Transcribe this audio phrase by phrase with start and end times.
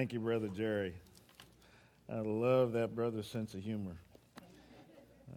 [0.00, 0.94] Thank you, Brother Jerry.
[2.10, 3.98] I love that brother's sense of humor.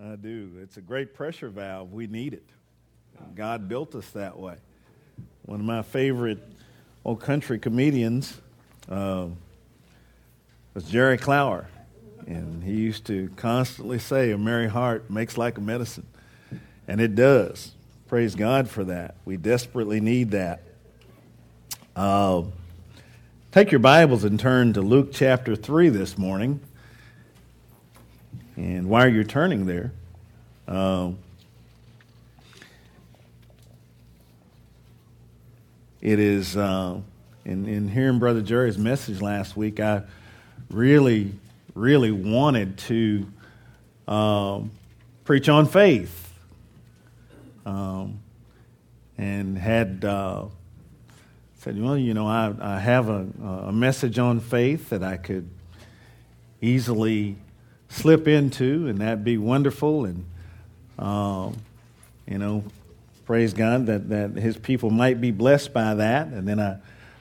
[0.02, 0.52] I do.
[0.62, 1.92] It's a great pressure valve.
[1.92, 2.48] We need it.
[3.36, 4.56] God built us that way.
[5.42, 6.42] One of my favorite
[7.04, 8.40] old country comedians
[8.88, 9.28] uh,
[10.74, 11.68] was Jerry Clower.
[12.26, 16.08] And he used to constantly say, A merry heart makes like a medicine.
[16.88, 17.74] And it does.
[18.08, 19.16] Praise God for that.
[19.26, 20.62] We desperately need that.
[21.98, 22.44] Uh,
[23.54, 26.60] Take your Bibles and turn to Luke chapter 3 this morning.
[28.56, 29.94] And while you're turning there,
[30.68, 31.12] uh,
[36.02, 37.00] it is, uh,
[37.46, 40.02] in, in hearing Brother Jerry's message last week, I
[40.72, 41.32] really,
[41.76, 43.28] really wanted to
[44.08, 44.72] um,
[45.26, 46.34] preach on faith.
[47.68, 48.20] Um,
[49.20, 50.04] and had.
[51.64, 53.26] Uh, said, well, you know, I, I have a,
[53.68, 55.50] a message on faith that I could
[56.62, 57.38] easily
[57.88, 60.04] slip into, and that'd be wonderful.
[60.06, 60.26] And,
[61.00, 61.56] um,
[62.28, 62.66] you know,
[63.26, 66.28] praise God that, that his people might be blessed by that.
[66.28, 66.80] And then I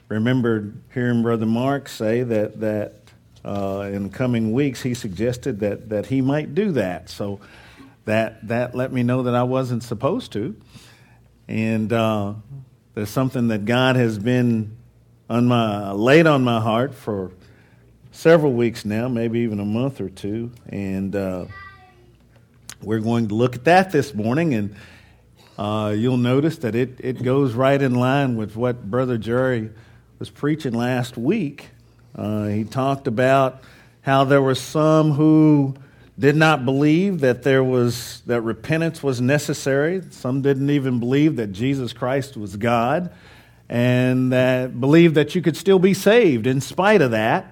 [0.09, 2.95] remembered hearing Brother Mark say that, that
[3.45, 7.09] uh, in coming weeks he suggested that, that he might do that.
[7.09, 7.39] So
[8.03, 10.53] that, that let me know that I wasn't supposed to.
[11.47, 12.33] And uh,
[12.95, 14.77] there's something that God has been
[15.29, 17.31] on my, laid on my heart for
[18.11, 20.51] several weeks now, maybe even a month or two.
[20.69, 21.45] And uh,
[22.81, 24.53] we're going to look at that this morning.
[24.53, 24.75] And
[25.57, 29.71] uh, you'll notice that it, it goes right in line with what Brother Jerry
[30.19, 31.69] was preaching last week.
[32.15, 33.63] Uh, he talked about
[34.01, 35.75] how there were some who
[36.17, 40.01] did not believe that there was that repentance was necessary.
[40.11, 43.11] Some didn't even believe that Jesus Christ was God,
[43.67, 47.47] and that believed that you could still be saved in spite of that.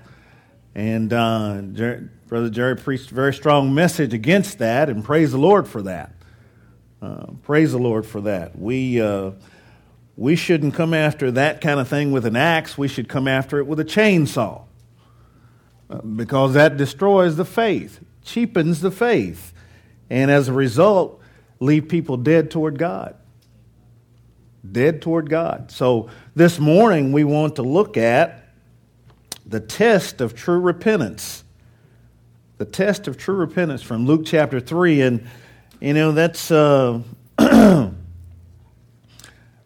[0.76, 5.40] And uh, Jer- Brother Jerry preached a very strong message against that, and praise the
[5.40, 6.14] Lord for that.
[7.02, 8.58] Uh, praise the Lord for that.
[8.58, 9.32] We uh,
[10.16, 12.78] we shouldn't come after that kind of thing with an axe.
[12.78, 14.62] We should come after it with a chainsaw
[15.90, 19.54] uh, because that destroys the faith cheapens the faith,
[20.10, 21.22] and as a result,
[21.60, 23.16] leave people dead toward God.
[24.70, 25.72] Dead toward God.
[25.72, 28.50] So this morning we want to look at
[29.46, 31.44] the test of true repentance.
[32.58, 35.02] The test of true repentance from Luke chapter 3.
[35.02, 35.28] And,
[35.80, 37.02] you know, that's, uh,
[37.38, 37.94] that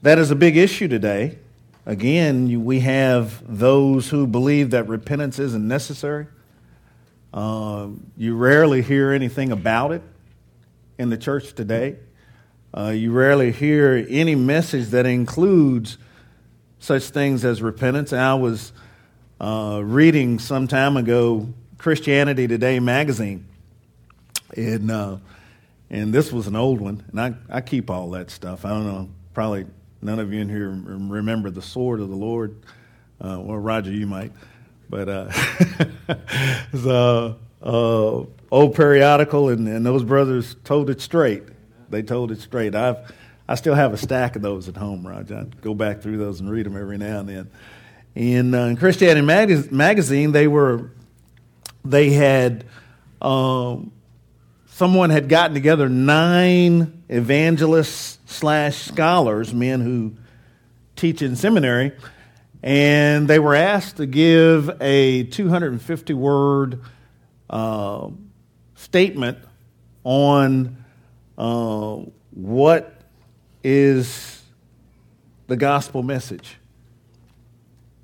[0.03, 1.39] is a big issue today.
[1.85, 6.27] Again, we have those who believe that repentance isn't necessary.
[7.35, 10.01] Uh, you rarely hear anything about it
[10.97, 11.97] in the church today.
[12.73, 15.97] Uh, you rarely hear any message that includes
[16.79, 18.13] such things as repentance.
[18.13, 18.71] And I was
[19.41, 23.45] uh, reading some time ago Christianity Today magazine,
[24.55, 25.17] and uh,
[25.89, 28.63] and this was an old one, and I, I keep all that stuff.
[28.63, 29.65] I don't know, probably
[30.01, 32.55] none of you in here remember the sword of the Lord.
[33.19, 34.31] Uh, well, Roger, you might.
[34.89, 35.23] But uh,
[36.71, 41.43] the uh, old periodical, and, and those brothers told it straight.
[41.89, 42.75] They told it straight.
[42.75, 43.13] I've
[43.47, 45.35] I still have a stack of those at home, Roger.
[45.35, 47.51] I go back through those and read them every now and then.
[48.15, 50.89] In, uh, in Christianity Mag- Magazine, they were
[51.83, 52.65] they had
[53.21, 53.91] um,
[54.67, 60.15] someone had gotten together nine evangelists slash scholars, men who
[60.95, 61.91] teach in seminary,
[62.65, 66.81] and they were asked to give a 250 word
[67.47, 68.09] uh,
[68.73, 69.37] statement
[70.03, 70.83] on
[71.37, 71.97] uh,
[72.31, 73.01] what
[73.63, 74.41] is
[75.45, 76.57] the gospel message.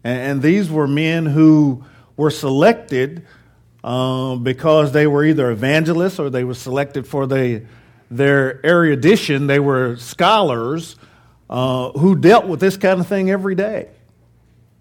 [0.04, 1.84] And, and these were men who
[2.16, 3.26] were selected
[3.84, 7.66] uh, because they were either evangelists or they were selected for the,
[8.12, 9.48] their erudition.
[9.48, 10.98] They were scholars
[11.50, 13.90] uh, who dealt with this kind of thing every day.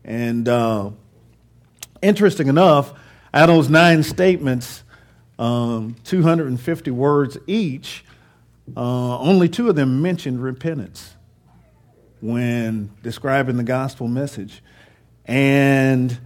[0.04, 0.90] And uh,
[2.02, 2.92] interesting enough,
[3.32, 4.82] out of those nine statements,
[5.38, 8.04] um, 250 words each,
[8.76, 11.14] uh, only two of them mentioned repentance.
[12.20, 14.62] when describing the gospel message.
[15.24, 16.18] And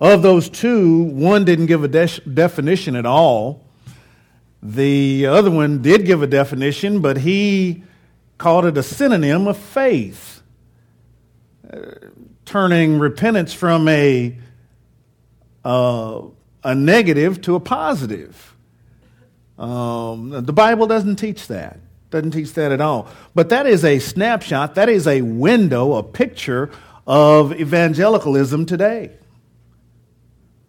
[0.00, 3.62] of those two, one didn't give a de- definition at all.
[4.62, 7.82] The other one did give a definition, but he
[8.38, 10.42] called it a synonym of faith,
[11.72, 11.76] uh,
[12.52, 14.36] turning repentance from a,
[15.64, 16.20] uh,
[16.62, 18.54] a negative to a positive.
[19.58, 21.78] Um, the Bible doesn't teach that.
[22.10, 23.08] Doesn't teach that at all.
[23.34, 26.70] But that is a snapshot, that is a window, a picture
[27.06, 29.12] of evangelicalism today.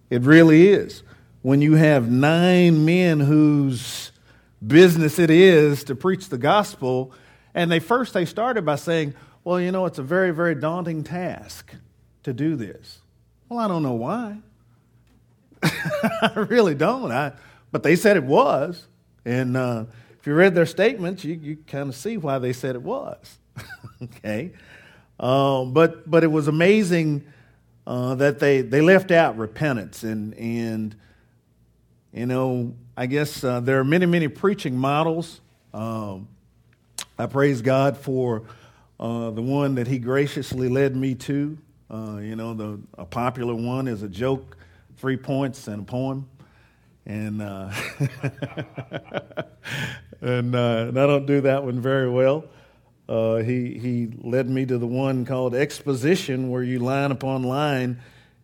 [0.09, 1.03] It really is.
[1.41, 4.13] When you have nine men whose
[4.65, 7.11] business it is to preach the gospel,
[7.53, 11.03] and they first they started by saying, Well, you know, it's a very, very daunting
[11.03, 11.73] task
[12.23, 12.99] to do this.
[13.49, 14.37] Well, I don't know why.
[15.63, 17.11] I really don't.
[17.11, 17.33] I,
[17.71, 18.87] but they said it was.
[19.25, 19.85] And uh,
[20.19, 23.37] if you read their statements, you, you kind of see why they said it was.
[24.01, 24.51] okay?
[25.19, 27.25] Um, but, but it was amazing
[27.85, 30.03] uh, that they, they left out repentance.
[30.03, 30.95] And, and
[32.13, 35.41] you know, I guess uh, there are many, many preaching models.
[35.73, 36.29] Um,
[37.17, 38.43] I praise God for
[39.03, 41.57] uh, the one that He graciously led me to.
[41.91, 44.57] Uh, you know, the, a popular one is a joke,
[44.97, 46.27] three points, and a poem
[47.05, 47.71] and uh,
[50.21, 52.45] and, uh, and I don't do that one very well.
[53.07, 57.99] Uh, he he led me to the one called exposition, where you line upon line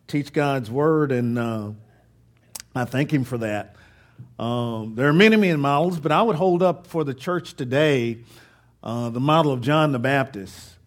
[0.08, 1.72] teach God's word, and uh,
[2.76, 3.76] I thank him for that.
[4.38, 8.20] Um, there are many many models, but I would hold up for the church today
[8.84, 10.78] uh, the model of John the Baptist.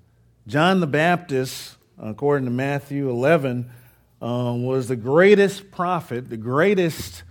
[0.46, 3.70] John the Baptist, according to Matthew 11,
[4.20, 7.22] uh, was the greatest prophet, the greatest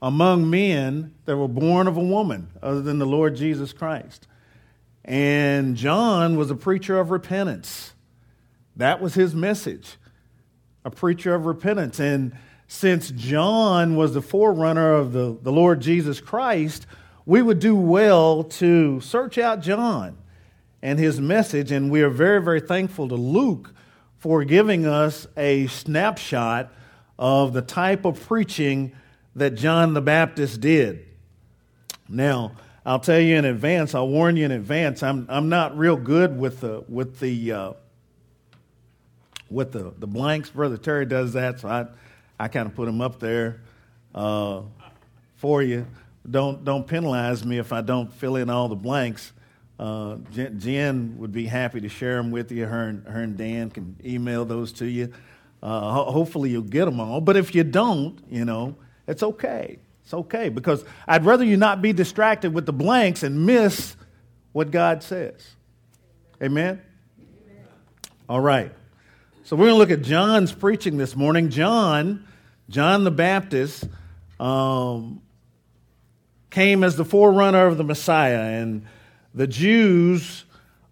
[0.00, 4.26] among men that were born of a woman other than the Lord Jesus Christ.
[5.04, 7.94] And John was a preacher of repentance.
[8.76, 9.96] That was his message,
[10.84, 12.00] a preacher of repentance.
[12.00, 16.86] And since John was the forerunner of the, the Lord Jesus Christ,
[17.26, 20.16] we would do well to search out John
[20.82, 21.72] and his message.
[21.72, 23.72] And we are very, very thankful to Luke
[24.18, 26.72] for giving us a snapshot
[27.18, 28.92] of the type of preaching
[29.36, 31.06] that John the Baptist did.
[32.08, 32.52] Now,
[32.86, 36.38] I'll tell you in advance, I'll warn you in advance, I'm, I'm not real good
[36.38, 37.72] with the, with the, uh,
[39.48, 40.50] with the, the blanks.
[40.50, 41.86] Brother Terry does that, so I,
[42.38, 43.60] I kind of put them up there
[44.14, 44.62] uh,
[45.36, 45.86] for you.
[46.28, 49.32] Don't, don't penalize me if I don't fill in all the blanks.
[49.78, 52.64] Uh, Jen, would be happy to share them with you.
[52.66, 55.12] Her and, her and Dan can email those to you.
[55.62, 57.20] Uh, ho- hopefully, you'll get them all.
[57.20, 58.76] But if you don't, you know,
[59.06, 59.78] it's okay.
[60.04, 63.96] It's okay because I'd rather you not be distracted with the blanks and miss
[64.52, 65.42] what God says.
[66.42, 66.80] Amen?
[67.18, 67.66] Amen.
[68.28, 68.72] All right.
[69.44, 71.50] So we're going to look at John's preaching this morning.
[71.50, 72.26] John,
[72.68, 73.84] John the Baptist,
[74.38, 75.20] um,
[76.54, 78.86] came as the forerunner of the Messiah, and
[79.34, 80.44] the Jews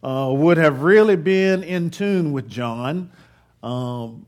[0.02, 3.12] uh, would have really been in tune with John
[3.62, 4.26] um,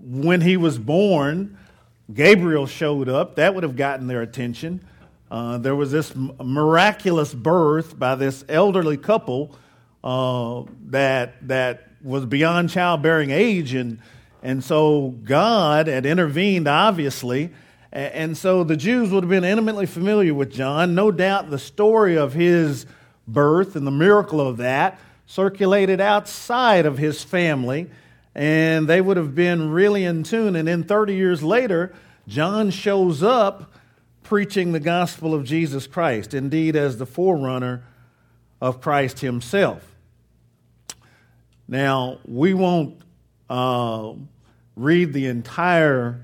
[0.00, 1.58] when he was born.
[2.14, 3.34] Gabriel showed up.
[3.34, 4.80] That would have gotten their attention.
[5.28, 9.56] Uh, there was this miraculous birth by this elderly couple
[10.04, 13.74] uh, that, that was beyond childbearing age.
[13.74, 13.98] And,
[14.40, 17.50] and so God had intervened, obviously.
[17.96, 20.94] And so the Jews would have been intimately familiar with John.
[20.94, 22.84] No doubt the story of his
[23.26, 27.90] birth and the miracle of that circulated outside of his family
[28.34, 30.56] and they would have been really in tune.
[30.56, 31.94] And then 30 years later,
[32.28, 33.72] John shows up
[34.22, 37.82] preaching the gospel of Jesus Christ, indeed, as the forerunner
[38.60, 39.96] of Christ himself.
[41.66, 43.00] Now, we won't
[43.48, 44.12] uh,
[44.76, 46.20] read the entire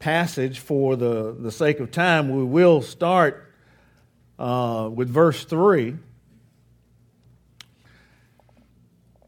[0.00, 2.34] passage for the, the sake of time.
[2.34, 3.46] We will start
[4.38, 5.96] uh, with verse 3.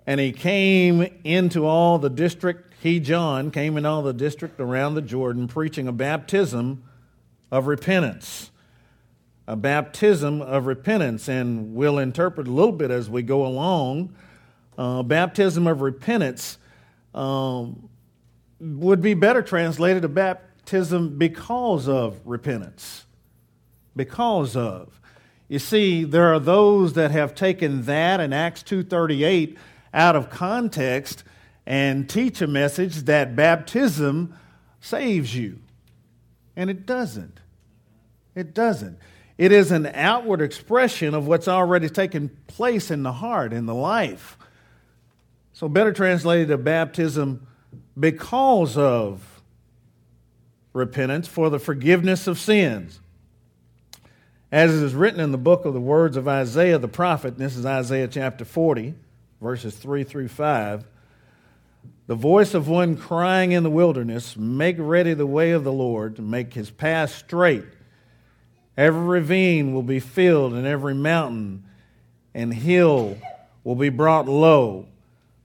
[0.06, 4.94] And he came into all the district, he, John, came in all the district around
[4.94, 6.82] the Jordan, preaching a baptism
[7.52, 8.50] of repentance.
[9.46, 14.14] A baptism of repentance, and we'll interpret a little bit as we go along.
[14.78, 16.58] Uh, baptism of repentance
[17.14, 17.88] um,
[18.58, 23.04] would be better translated a baptism because of repentance.
[23.95, 25.00] Because of.
[25.49, 29.59] You see, there are those that have taken that in Acts 238
[29.92, 31.25] out of context
[31.66, 34.35] and teach a message that baptism
[34.81, 35.59] saves you.
[36.57, 37.40] And it doesn't.
[38.35, 38.99] It doesn't.
[39.38, 43.75] It is an outward expression of what's already taken place in the heart, in the
[43.75, 44.38] life.
[45.52, 47.47] So, better translated, a baptism
[47.99, 49.31] because of
[50.72, 53.00] repentance for the forgiveness of sins.
[54.50, 57.56] As it is written in the book of the words of Isaiah the prophet, this
[57.56, 58.94] is Isaiah chapter 40,
[59.40, 60.84] verses 3 through 5.
[62.06, 66.18] The voice of one crying in the wilderness, Make ready the way of the Lord,
[66.18, 67.64] make his path straight.
[68.76, 71.64] Every ravine will be filled, and every mountain
[72.34, 73.16] and hill
[73.64, 74.88] will be brought low.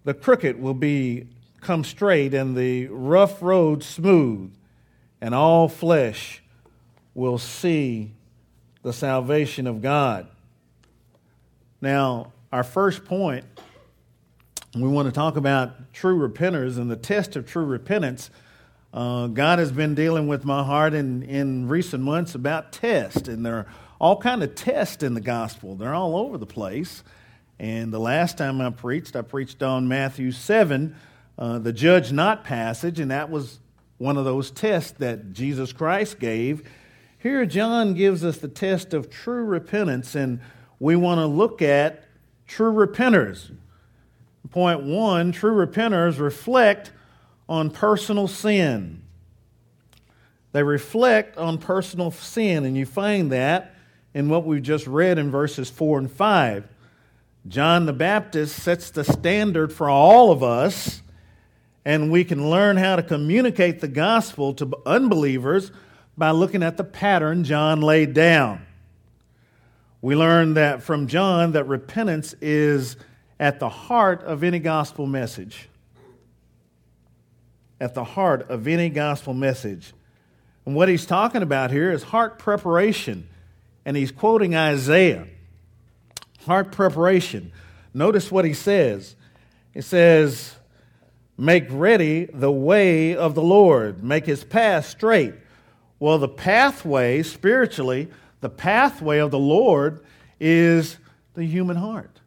[0.04, 1.28] The crooked will be
[1.62, 4.54] come straight, and the rough road smooth,
[5.22, 6.42] and all flesh
[7.14, 8.12] will see
[8.84, 10.28] the salvation of God.
[11.82, 13.46] Now, our first point,
[14.76, 18.30] we want to talk about true repenters and the test of true repentance.
[18.94, 23.46] Uh, God has been dealing with my heart in, in recent months about tests, and
[23.46, 23.68] there are
[24.00, 25.76] all kind of tests in the gospel.
[25.76, 27.04] They're all over the place.
[27.60, 30.96] And the last time I preached, I preached on Matthew 7,
[31.40, 33.60] uh, the judge not passage, and that was
[33.98, 36.68] one of those tests that Jesus Christ gave.
[37.18, 40.40] Here, John gives us the test of true repentance, and
[40.80, 42.04] we want to look at
[42.48, 43.52] true repenters.
[44.52, 46.92] Point one true repenters reflect
[47.50, 49.02] on personal sin.
[50.54, 53.76] They reflect on personal sin, and you find that
[54.14, 56.68] in what we've just read in verses 4 and 5.
[57.48, 61.02] John the Baptist sets the standard for all of us,
[61.88, 65.72] and we can learn how to communicate the gospel to unbelievers
[66.18, 68.66] by looking at the pattern John laid down.
[70.02, 72.98] We learn that from John that repentance is
[73.40, 75.70] at the heart of any gospel message.
[77.80, 79.94] At the heart of any gospel message.
[80.66, 83.30] And what he's talking about here is heart preparation.
[83.86, 85.26] And he's quoting Isaiah
[86.46, 87.54] heart preparation.
[87.94, 89.16] Notice what he says.
[89.74, 90.57] He says,
[91.38, 95.34] Make ready the way of the Lord, make his path straight.
[96.00, 98.08] Well, the pathway, spiritually,
[98.42, 100.04] the pathway of the Lord
[100.40, 100.98] is
[101.34, 102.20] the human heart.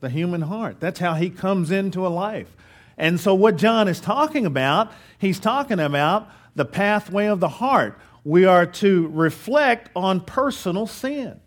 [0.00, 0.80] The human heart.
[0.80, 2.54] That's how he comes into a life.
[2.96, 7.98] And so, what John is talking about, he's talking about the pathway of the heart.
[8.24, 11.40] We are to reflect on personal sin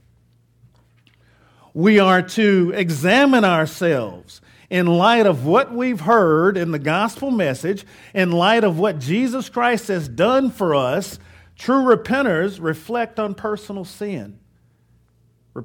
[1.77, 7.86] we are to examine ourselves in light of what we've heard in the gospel message,
[8.14, 11.20] in light of what Jesus Christ has done for us.
[11.58, 14.40] True repenters reflect on personal sin.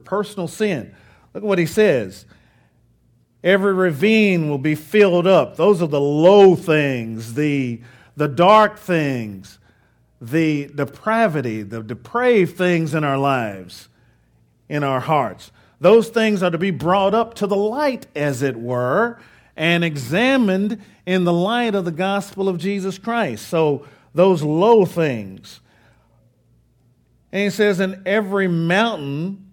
[0.05, 0.95] Personal sin.
[1.35, 2.25] Look at what he says.
[3.45, 5.57] Every ravine will be filled up.
[5.57, 7.83] Those are the low things, the,
[8.17, 9.59] the dark things,
[10.21, 13.89] the depravity, the depraved things in our lives,
[14.69, 15.51] in our hearts.
[15.83, 19.19] Those things are to be brought up to the light, as it were,
[19.57, 23.49] and examined in the light of the gospel of Jesus Christ.
[23.49, 23.85] So,
[24.15, 25.59] those low things.
[27.33, 29.51] And he says, and every mountain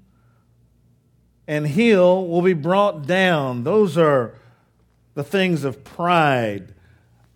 [1.48, 3.63] and hill will be brought down.
[3.63, 4.36] Those are
[5.15, 6.75] the things of pride,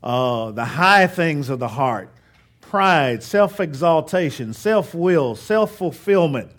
[0.04, 2.14] uh, the high things of the heart
[2.62, 6.52] pride, self exaltation, self will, self fulfillment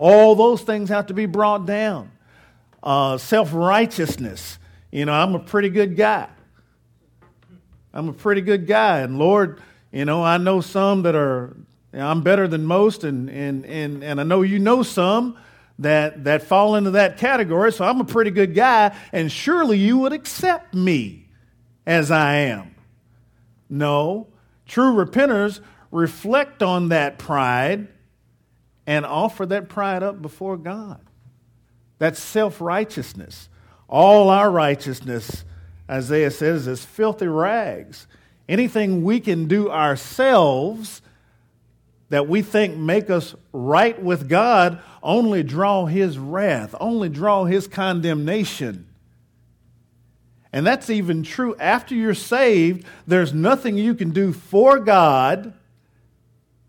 [0.00, 2.10] all those things have to be brought down.
[2.82, 4.58] Uh, Self righteousness.
[4.90, 6.28] You know, I'm a pretty good guy.
[7.92, 9.00] I'm a pretty good guy.
[9.00, 9.60] And Lord,
[9.92, 11.54] you know, I know some that are,
[11.92, 15.36] I'm better than most, and, and, and, and I know you know some
[15.78, 19.98] that, that fall into that category, so I'm a pretty good guy, and surely you
[19.98, 21.28] would accept me
[21.86, 22.74] as I am.
[23.68, 24.28] No.
[24.66, 27.88] True repenters reflect on that pride
[28.90, 30.98] and offer that pride up before God.
[32.00, 33.48] That's self righteousness.
[33.88, 35.44] All our righteousness,
[35.88, 38.08] Isaiah says, is filthy rags.
[38.48, 41.02] Anything we can do ourselves
[42.08, 47.68] that we think make us right with God only draw his wrath, only draw his
[47.68, 48.88] condemnation.
[50.52, 52.84] And that's even true after you're saved.
[53.06, 55.54] There's nothing you can do for God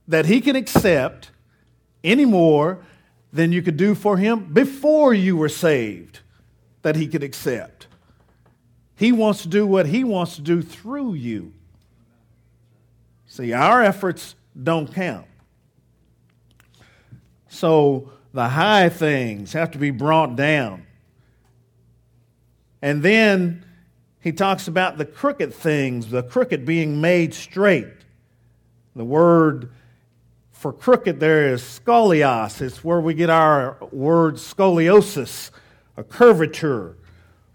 [0.07, 1.30] that he can accept
[2.03, 2.79] any more
[3.33, 6.19] than you could do for him before you were saved
[6.81, 7.87] that he could accept.
[8.95, 11.53] He wants to do what he wants to do through you.
[13.25, 15.25] See, our efforts don't count.
[17.47, 20.85] So the high things have to be brought down.
[22.81, 23.65] And then
[24.19, 27.87] he talks about the crooked things, the crooked being made straight.
[28.95, 29.71] The word
[30.61, 32.61] for crooked, there is scolios.
[32.61, 35.49] It's where we get our word scoliosis,
[35.97, 36.97] a curvature,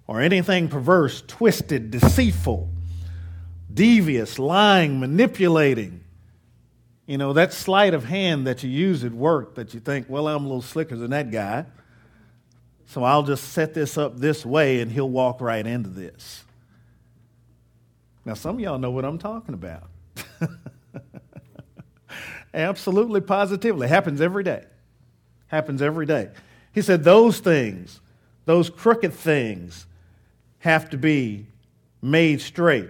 [0.08, 2.68] or anything perverse, twisted, deceitful,
[3.72, 6.00] devious, lying, manipulating.
[7.06, 10.26] You know, that sleight of hand that you use at work that you think, well,
[10.26, 11.64] I'm a little slicker than that guy.
[12.86, 16.42] So I'll just set this up this way and he'll walk right into this.
[18.24, 19.84] Now, some of y'all know what I'm talking about.
[22.56, 23.86] Absolutely, positively.
[23.86, 24.64] Happens every day.
[25.48, 26.30] Happens every day.
[26.72, 28.00] He said, those things,
[28.46, 29.86] those crooked things,
[30.60, 31.46] have to be
[32.00, 32.88] made straight.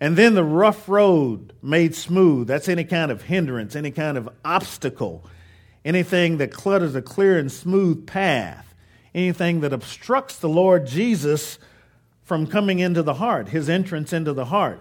[0.00, 2.46] And then the rough road made smooth.
[2.46, 5.24] That's any kind of hindrance, any kind of obstacle,
[5.84, 8.74] anything that clutters a clear and smooth path,
[9.14, 11.58] anything that obstructs the Lord Jesus
[12.22, 14.80] from coming into the heart, his entrance into the heart.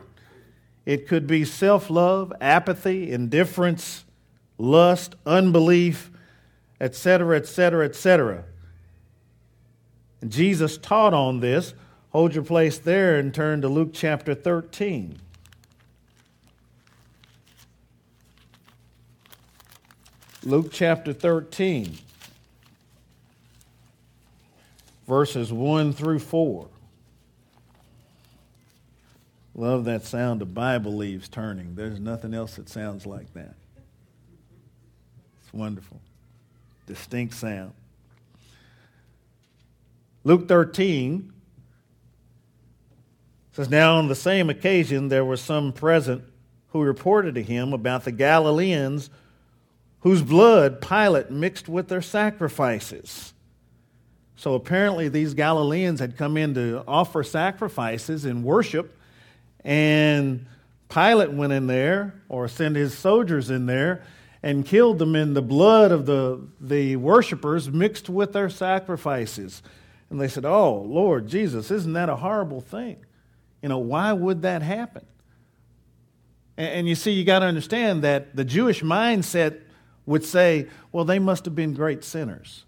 [0.85, 4.05] It could be self love, apathy, indifference,
[4.57, 6.09] lust, unbelief,
[6.79, 8.43] etc., etc., etc.
[10.27, 11.73] Jesus taught on this.
[12.09, 15.19] Hold your place there and turn to Luke chapter 13.
[20.43, 21.99] Luke chapter 13,
[25.07, 26.67] verses 1 through 4.
[29.53, 31.75] Love that sound of Bible leaves turning.
[31.75, 33.55] There's nothing else that sounds like that.
[35.41, 35.99] It's wonderful.
[36.87, 37.73] Distinct sound.
[40.23, 41.33] Luke 13
[43.53, 46.23] says, Now on the same occasion there were some present
[46.69, 49.09] who reported to him about the Galileans
[50.01, 53.33] whose blood Pilate mixed with their sacrifices.
[54.35, 58.97] So apparently these Galileans had come in to offer sacrifices and worship
[59.63, 60.45] and
[60.89, 64.03] Pilate went in there, or sent his soldiers in there,
[64.43, 69.61] and killed them in the blood of the, the worshippers mixed with their sacrifices.
[70.09, 73.05] And they said, Oh, Lord Jesus, isn't that a horrible thing?
[73.61, 75.05] You know, why would that happen?
[76.57, 79.61] And, and you see, you got to understand that the Jewish mindset
[80.05, 82.65] would say, Well, they must have been great sinners.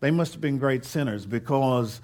[0.00, 2.00] They must have been great sinners because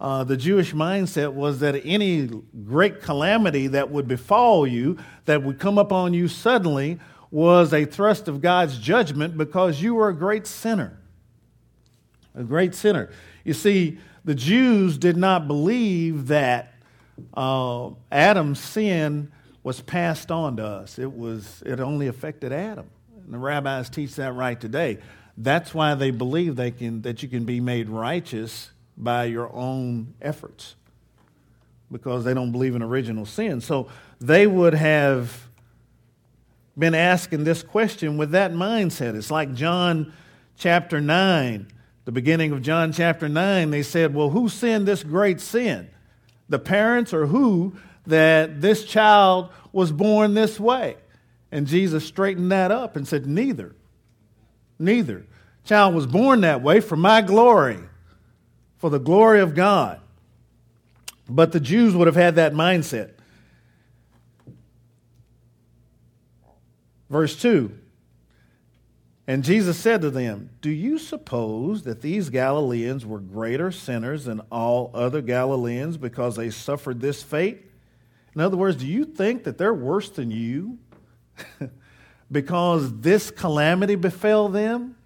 [0.00, 2.28] uh, the Jewish mindset was that any
[2.64, 6.98] great calamity that would befall you, that would come upon you suddenly,
[7.30, 10.98] was a thrust of God's judgment because you were a great sinner.
[12.34, 13.10] A great sinner.
[13.44, 16.74] You see, the Jews did not believe that
[17.34, 19.30] uh, Adam's sin
[19.62, 20.98] was passed on to us.
[20.98, 22.86] It was it only affected Adam.
[23.24, 24.98] And the rabbis teach that right today.
[25.36, 30.14] That's why they believe they can that you can be made righteous by your own
[30.20, 30.76] efforts
[31.90, 33.60] because they don't believe in original sin.
[33.60, 33.88] So
[34.20, 35.48] they would have
[36.76, 39.14] been asking this question with that mindset.
[39.14, 40.12] It's like John
[40.56, 41.68] chapter 9,
[42.04, 45.88] the beginning of John chapter 9, they said, Well, who sinned this great sin?
[46.48, 47.76] The parents or who
[48.06, 50.96] that this child was born this way?
[51.50, 53.74] And Jesus straightened that up and said, Neither.
[54.78, 55.26] Neither.
[55.64, 57.78] Child was born that way for my glory
[58.84, 59.98] for the glory of God.
[61.26, 63.12] But the Jews would have had that mindset.
[67.08, 67.72] Verse 2
[69.26, 74.42] And Jesus said to them, Do you suppose that these Galileans were greater sinners than
[74.52, 77.64] all other Galileans because they suffered this fate?
[78.34, 80.76] In other words, do you think that they're worse than you
[82.30, 84.96] because this calamity befell them?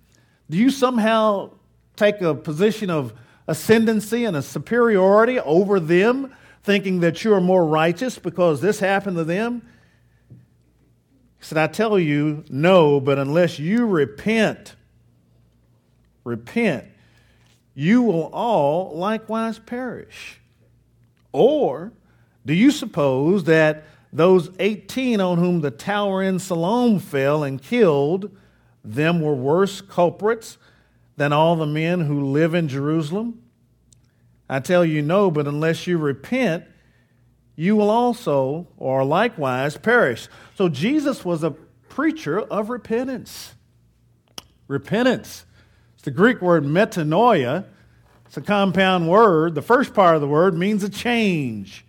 [0.51, 1.53] Do you somehow
[1.95, 3.12] take a position of
[3.49, 6.33] ascendancy and a superiority over them,
[6.63, 9.63] thinking that you are more righteous because this happened to them?
[11.39, 14.77] He said, I tell you, no, but unless you repent,
[16.25, 16.85] repent,
[17.75, 20.41] you will all likewise perish.
[21.33, 21.93] Or
[22.45, 28.37] do you suppose that those 18 on whom the tower in Siloam fell and killed,
[28.85, 30.59] them were worse culprits
[31.18, 33.42] than all the men who live in Jerusalem?
[34.48, 36.64] I tell you, no, but unless you repent,
[37.57, 40.28] you will also, or likewise, perish.
[40.54, 43.54] So Jesus was a preacher of repentance.
[44.68, 45.44] Repentance.
[45.94, 47.64] It's the Greek word metanoia.
[48.26, 49.57] It's a compound word.
[49.57, 51.85] The first part of the word means a change.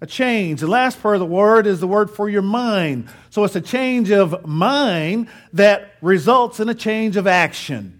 [0.00, 0.60] A change.
[0.60, 3.08] The last part of the word is the word for your mind.
[3.28, 7.97] So it's a change of mind that results in a change of action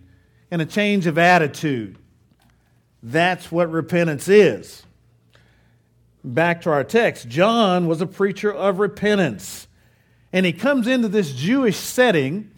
[0.50, 1.98] and a change of attitude.
[3.02, 4.82] That's what repentance is.
[6.24, 9.66] Back to our text, John was a preacher of repentance.
[10.32, 12.50] And he comes into this Jewish setting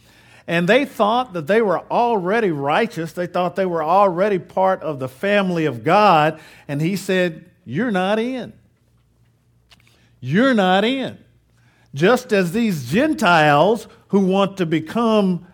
[0.51, 3.13] and they thought that they were already righteous.
[3.13, 6.41] They thought they were already part of the family of God.
[6.67, 8.53] And he said, You're not in.
[10.19, 11.19] You're not in.
[11.95, 15.47] Just as these Gentiles who want to become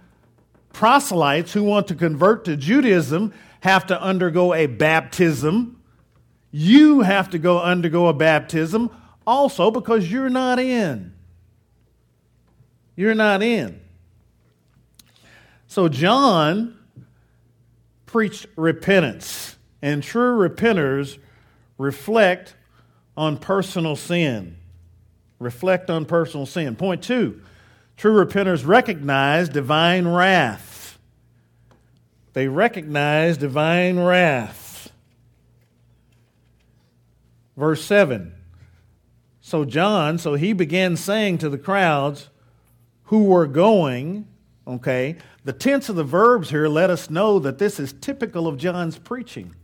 [0.77, 5.81] proselytes, who want to convert to Judaism, have to undergo a baptism,
[6.51, 8.91] you have to go undergo a baptism
[9.27, 11.15] also because you're not in.
[12.95, 13.81] You're not in.
[15.67, 16.77] So John
[18.05, 21.19] preached repentance, and true repenters
[21.79, 22.55] reflect
[23.17, 24.59] on personal sin.
[25.39, 26.77] Reflect on personal sin.
[26.77, 27.41] Point two
[27.96, 30.98] true repenters recognize divine wrath.
[32.32, 34.92] They recognize divine wrath.
[37.56, 38.35] Verse 7.
[39.40, 42.28] So John, so he began saying to the crowds
[43.04, 44.26] who were going,
[44.66, 48.59] okay, the tense of the verbs here let us know that this is typical of
[48.59, 49.54] John's preaching.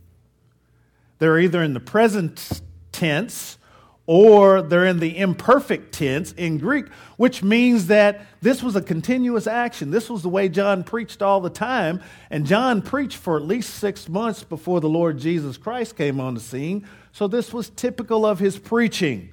[1.19, 3.57] They're either in the present tense
[4.05, 9.47] or they're in the imperfect tense in Greek, which means that this was a continuous
[9.47, 9.91] action.
[9.91, 12.01] This was the way John preached all the time.
[12.29, 16.33] And John preached for at least six months before the Lord Jesus Christ came on
[16.33, 16.85] the scene.
[17.13, 19.29] So this was typical of his preaching.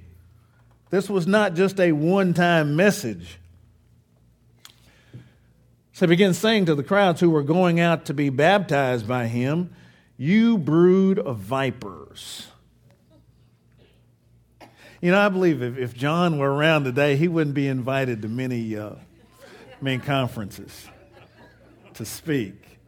[0.90, 3.38] This was not just a one time message.
[5.92, 9.26] So he begins saying to the crowds who were going out to be baptized by
[9.26, 9.74] him,
[10.16, 12.49] You brood of vipers.
[15.00, 18.28] You know, I believe if, if John were around today, he wouldn't be invited to
[18.28, 18.96] many, uh,
[19.80, 20.88] many conferences
[21.94, 22.78] to speak.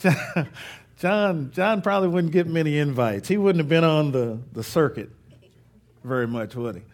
[0.98, 3.28] John, John probably wouldn't get many invites.
[3.28, 5.10] He wouldn't have been on the, the circuit
[6.02, 6.80] very much, would he?
[6.80, 6.86] He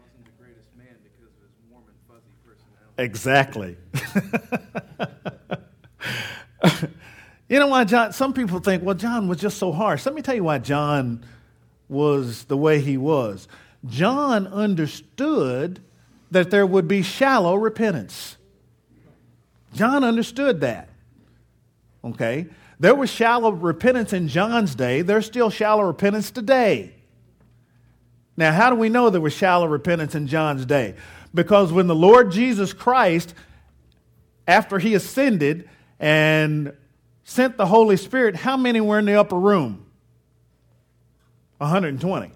[0.00, 3.04] wasn't the greatest man because of his Mormon fuzzy personality.
[3.04, 3.76] exactly.
[7.50, 8.14] you know why John?
[8.14, 10.06] Some people think, well, John was just so harsh.
[10.06, 11.22] Let me tell you why John
[11.88, 13.48] was the way he was.
[13.86, 15.80] John understood
[16.30, 18.36] that there would be shallow repentance.
[19.74, 20.88] John understood that.
[22.04, 22.46] Okay?
[22.78, 25.02] There was shallow repentance in John's day.
[25.02, 26.94] There's still shallow repentance today.
[28.36, 30.94] Now, how do we know there was shallow repentance in John's day?
[31.34, 33.34] Because when the Lord Jesus Christ,
[34.46, 35.68] after he ascended
[35.98, 36.74] and
[37.24, 39.85] sent the Holy Spirit, how many were in the upper room?
[41.58, 42.30] 120.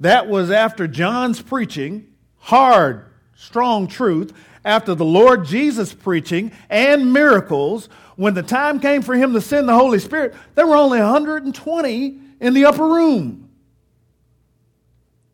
[0.00, 4.32] That was after John's preaching, hard, strong truth,
[4.64, 7.88] after the Lord Jesus preaching and miracles.
[8.16, 12.18] When the time came for him to send the Holy Spirit, there were only 120
[12.40, 13.50] in the upper room.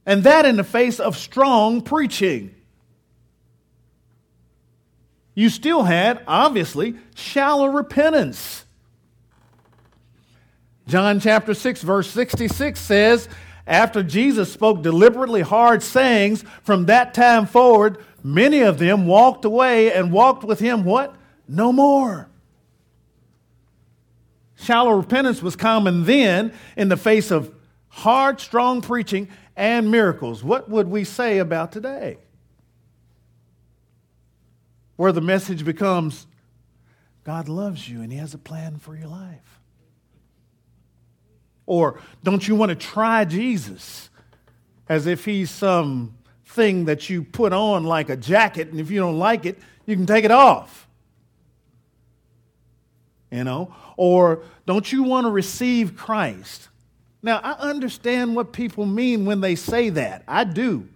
[0.04, 2.54] And that in the face of strong preaching.
[5.34, 8.64] You still had, obviously, shallow repentance.
[10.86, 13.28] John chapter 6, verse 66 says,
[13.66, 19.92] After Jesus spoke deliberately hard sayings, from that time forward, many of them walked away
[19.92, 21.14] and walked with him what?
[21.48, 22.28] No more.
[24.56, 27.52] Shallow repentance was common then in the face of
[27.88, 30.42] hard, strong preaching and miracles.
[30.44, 32.18] What would we say about today?
[34.96, 36.26] Where the message becomes
[37.24, 39.61] God loves you and He has a plan for your life.
[41.72, 44.10] Or don't you want to try Jesus
[44.90, 49.00] as if He's some thing that you put on like a jacket, and if you
[49.00, 50.86] don't like it, you can take it off.
[53.30, 53.74] You know?
[53.96, 56.68] Or don't you want to receive Christ?
[57.22, 60.24] Now, I understand what people mean when they say that.
[60.28, 60.86] I do.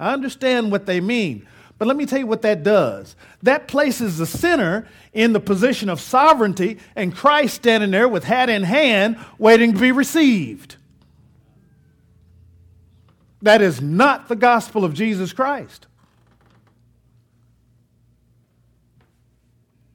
[0.00, 1.46] I understand what they mean.
[1.76, 3.16] But let me tell you what that does.
[3.42, 8.48] That places the sinner in the position of sovereignty and Christ standing there with hat
[8.48, 10.76] in hand waiting to be received.
[13.42, 15.86] That is not the gospel of Jesus Christ.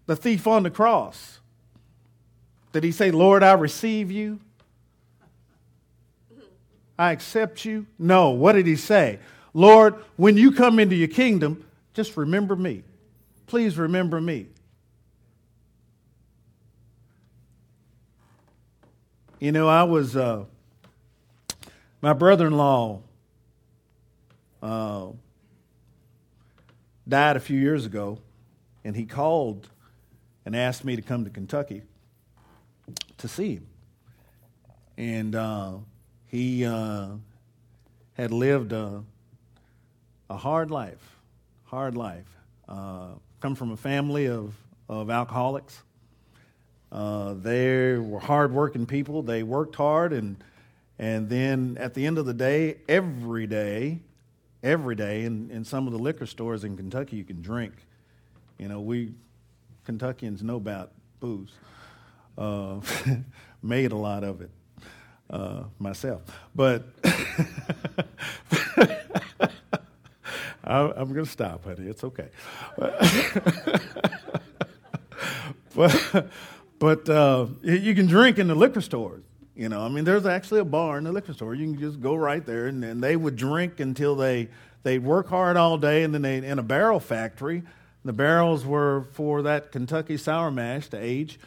[0.05, 1.39] The thief on the cross.
[2.73, 4.39] Did he say, Lord, I receive you?
[6.99, 7.85] I accept you?
[7.97, 8.31] No.
[8.31, 9.19] What did he say?
[9.53, 12.83] Lord, when you come into your kingdom, just remember me.
[13.47, 14.47] Please remember me.
[19.39, 20.45] You know, I was, uh,
[22.01, 23.01] my brother in law
[24.63, 25.09] uh,
[27.07, 28.17] died a few years ago,
[28.83, 29.69] and he called
[30.43, 31.83] and asked me to come to Kentucky
[33.19, 33.67] to see him.
[34.97, 35.73] And uh,
[36.25, 37.09] he uh,
[38.13, 39.03] had lived a,
[40.31, 41.19] a hard life,
[41.65, 42.25] hard life.
[42.67, 44.55] Uh, come from a family of,
[44.89, 45.83] of alcoholics.
[46.91, 49.21] Uh, they were hardworking people.
[49.21, 50.37] They worked hard, and
[50.99, 53.99] and then at the end of the day, every day,
[54.63, 57.73] every day, in, in some of the liquor stores in Kentucky, you can drink.
[58.57, 59.13] You know, we
[59.85, 61.51] Kentuckians know about booze.
[62.37, 62.79] Uh,
[63.63, 64.49] made a lot of it
[65.29, 66.21] uh, myself,
[66.55, 66.83] but
[70.63, 71.87] I, am going to stop, honey.
[71.87, 72.29] It's okay.
[75.75, 76.29] but
[76.79, 79.23] but uh, you can drink in the liquor stores.
[79.55, 81.55] You know, I mean, there's actually a bar in the liquor store.
[81.55, 84.49] You can just go right there, and, and they would drink until they
[84.83, 87.63] they work hard all day, and then they in a barrel factory.
[88.05, 91.39] The barrels were for that Kentucky sour mash to age,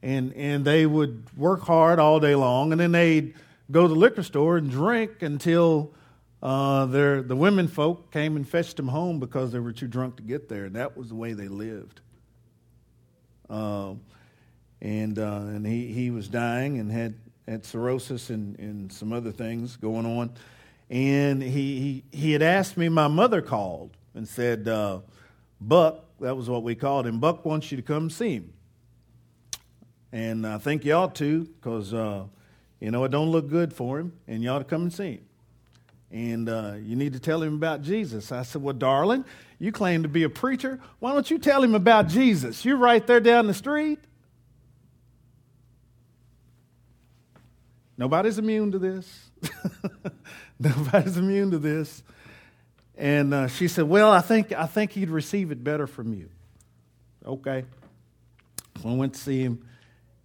[0.00, 3.34] and and they would work hard all day long, and then they'd
[3.70, 5.92] go to the liquor store and drink until
[6.42, 10.22] uh, the women folk came and fetched them home because they were too drunk to
[10.22, 10.68] get there.
[10.68, 12.00] That was the way they lived.
[13.50, 13.94] Uh,
[14.86, 17.14] and uh, and he, he was dying and had,
[17.48, 20.30] had cirrhosis and, and some other things going on.
[20.88, 25.00] And he, he, he had asked me, my mother called and said, uh,
[25.60, 28.52] Buck, that was what we called him, Buck wants you to come see him.
[30.12, 32.22] And I think you ought to because, uh,
[32.78, 35.14] you know, it don't look good for him, and you ought to come and see
[35.14, 35.24] him.
[36.12, 38.30] And uh, you need to tell him about Jesus.
[38.30, 39.24] I said, Well, darling,
[39.58, 40.78] you claim to be a preacher.
[41.00, 42.64] Why don't you tell him about Jesus?
[42.64, 43.98] You're right there down the street.
[47.98, 49.30] Nobody's immune to this.
[50.60, 52.02] Nobody's immune to this.
[52.96, 56.28] And uh, she said, Well, I think, I think he'd receive it better from you.
[57.26, 57.64] Okay.
[58.82, 59.66] So I went to see him.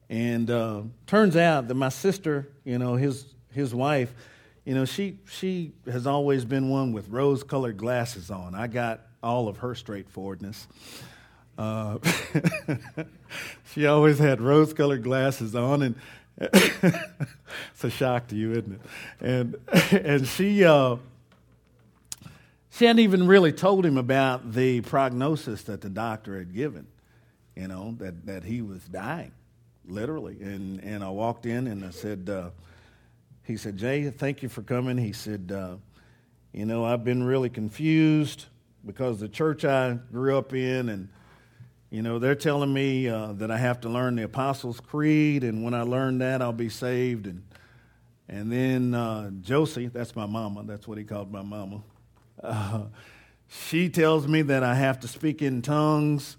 [0.09, 4.13] And uh, turns out that my sister, you know, his, his wife,
[4.65, 8.53] you know, she, she has always been one with rose colored glasses on.
[8.53, 10.67] I got all of her straightforwardness.
[11.57, 11.99] Uh,
[13.73, 15.95] she always had rose colored glasses on, and
[16.41, 18.81] it's a shock to you, isn't it?
[19.19, 19.55] And
[19.91, 20.97] and she uh,
[22.71, 26.87] she hadn't even really told him about the prognosis that the doctor had given.
[27.55, 29.31] You know that that he was dying,
[29.85, 30.41] literally.
[30.41, 32.49] And and I walked in and I said, uh,
[33.43, 34.97] he said, Jay, thank you for coming.
[34.97, 35.75] He said, uh,
[36.53, 38.45] you know, I've been really confused
[38.85, 41.09] because the church I grew up in and
[41.91, 45.61] you know, they're telling me uh, that I have to learn the Apostles' Creed, and
[45.61, 47.27] when I learn that, I'll be saved.
[47.27, 47.43] And,
[48.29, 51.83] and then uh, Josie, that's my mama, that's what he called my mama,
[52.41, 52.83] uh,
[53.49, 56.37] she tells me that I have to speak in tongues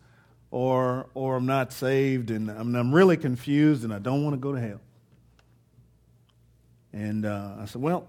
[0.50, 4.38] or, or I'm not saved, and I'm, I'm really confused, and I don't want to
[4.38, 4.80] go to hell.
[6.94, 8.08] And uh, I said, Well,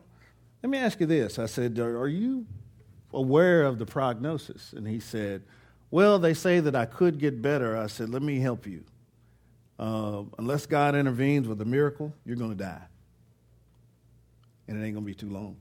[0.61, 1.37] let me ask you this.
[1.39, 2.45] I said, Are you
[3.13, 4.71] aware of the prognosis?
[4.71, 5.43] And he said,
[5.93, 7.77] well, they say that I could get better.
[7.77, 8.83] I said, Let me help you.
[9.77, 12.81] Uh, unless God intervenes with a miracle, you're going to die.
[14.67, 15.55] And it ain't going to be too long.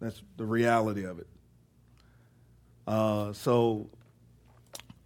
[0.00, 1.28] That's the reality of it.
[2.88, 3.88] Uh, so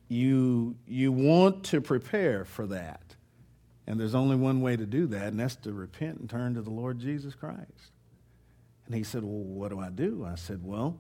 [0.09, 3.03] you, you want to prepare for that.
[3.87, 6.63] And there's only one way to do that, and that's to repent and turn to
[6.63, 7.93] the Lord Jesus Christ.
[8.87, 10.27] And he said, Well, what do I do?
[10.27, 10.97] I said, Well,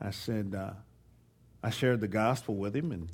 [0.00, 0.74] I said, uh,
[1.62, 3.08] I shared the gospel with him, and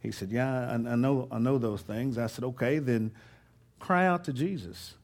[0.00, 2.18] he said, Yeah, I, I, know, I know those things.
[2.18, 3.12] I said, Okay, then
[3.78, 4.94] cry out to Jesus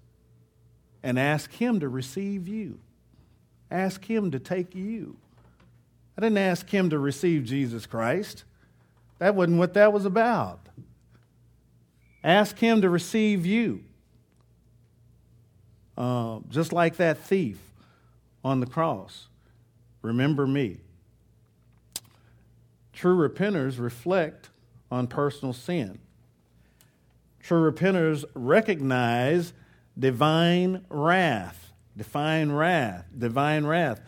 [1.02, 2.78] and ask him to receive you.
[3.70, 5.16] Ask him to take you.
[6.16, 8.44] I didn't ask him to receive Jesus Christ.
[9.18, 10.60] That wasn't what that was about.
[12.24, 13.84] Ask him to receive you.
[15.96, 17.58] Uh, just like that thief
[18.44, 19.28] on the cross.
[20.02, 20.78] Remember me.
[22.98, 24.48] True repenters reflect
[24.90, 26.00] on personal sin.
[27.40, 29.52] True repenters recognize
[29.96, 31.70] divine wrath.
[31.96, 33.04] Divine wrath.
[33.16, 34.00] Divine wrath.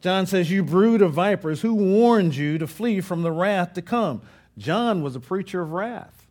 [0.00, 3.82] John says, You brood of vipers, who warned you to flee from the wrath to
[3.82, 4.22] come?
[4.56, 6.26] John was a preacher of wrath.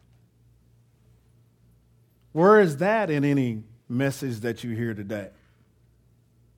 [2.32, 5.30] Where is that in any message that you hear today?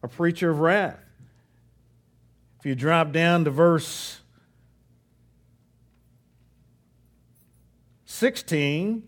[0.02, 1.04] A preacher of wrath.
[2.58, 4.22] If you drop down to verse
[8.16, 9.04] 16,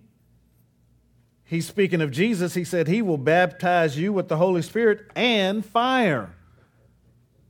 [1.46, 2.54] he's speaking of Jesus.
[2.54, 6.36] He said, He will baptize you with the Holy Spirit and fire.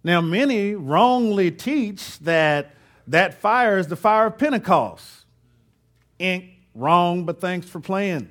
[0.03, 2.75] Now, many wrongly teach that
[3.07, 5.25] that fire is the fire of Pentecost.
[6.19, 8.29] Ink, wrong, but thanks for playing.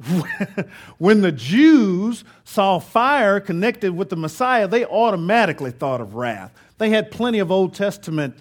[0.98, 6.52] when the Jews saw fire connected with the Messiah, they automatically thought of wrath.
[6.78, 8.36] They had plenty of Old Testament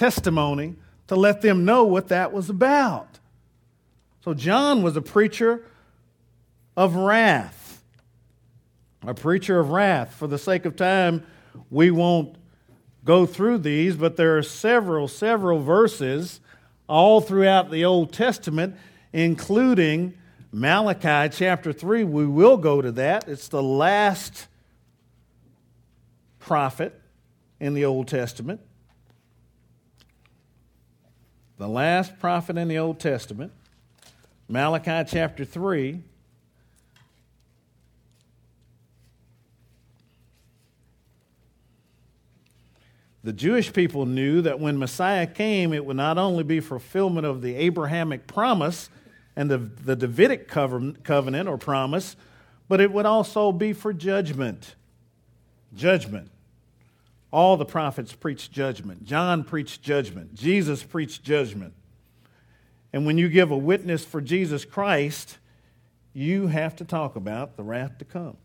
[0.00, 0.74] testimony
[1.08, 3.18] to let them know what that was about.
[4.24, 5.62] So John was a preacher
[6.74, 7.82] of wrath.
[9.06, 10.14] A preacher of wrath.
[10.14, 11.26] For the sake of time,
[11.68, 12.36] we won't
[13.04, 16.40] go through these, but there are several, several verses
[16.88, 18.76] all throughout the Old Testament,
[19.12, 20.14] including
[20.50, 22.04] Malachi chapter 3.
[22.04, 23.28] We will go to that.
[23.28, 24.46] It's the last
[26.38, 26.98] prophet
[27.60, 28.62] in the Old Testament.
[31.60, 33.52] The last prophet in the Old Testament.
[34.48, 36.00] Malachi chapter 3.
[43.24, 47.42] The Jewish people knew that when Messiah came, it would not only be fulfillment of
[47.42, 48.88] the Abrahamic promise
[49.36, 52.16] and the, the Davidic covenant or promise,
[52.70, 54.76] but it would also be for judgment.
[55.74, 56.30] Judgment.
[57.32, 59.04] All the prophets preached judgment.
[59.04, 60.34] John preached judgment.
[60.34, 61.74] Jesus preached judgment.
[62.92, 65.38] And when you give a witness for Jesus Christ,
[66.12, 68.36] you have to talk about the wrath to come.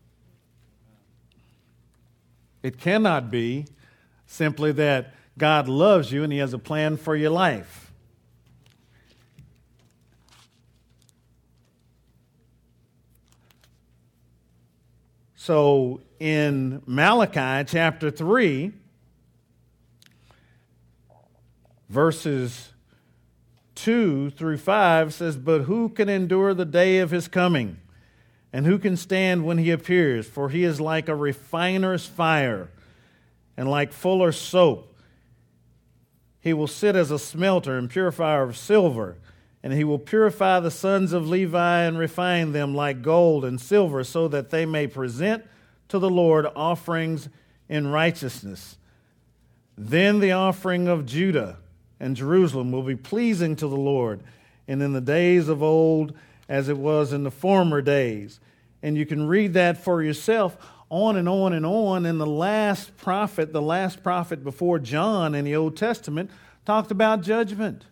[2.62, 3.66] It cannot be
[4.26, 7.85] simply that God loves you and He has a plan for your life.
[15.46, 18.72] So in Malachi chapter 3,
[21.88, 22.70] verses
[23.76, 27.76] 2 through 5 says, But who can endure the day of his coming?
[28.52, 30.26] And who can stand when he appears?
[30.26, 32.68] For he is like a refiner's fire
[33.56, 34.98] and like fuller's soap.
[36.40, 39.18] He will sit as a smelter and purifier of silver,
[39.66, 44.04] and he will purify the sons of Levi and refine them like gold and silver,
[44.04, 45.44] so that they may present
[45.88, 47.28] to the Lord offerings
[47.68, 48.78] in righteousness.
[49.76, 51.56] Then the offering of Judah
[51.98, 54.22] and Jerusalem will be pleasing to the Lord,
[54.68, 56.14] and in the days of old
[56.48, 58.38] as it was in the former days.
[58.84, 60.56] And you can read that for yourself
[60.90, 62.06] on and on and on.
[62.06, 66.30] And the last prophet, the last prophet before John in the Old Testament,
[66.64, 67.86] talked about judgment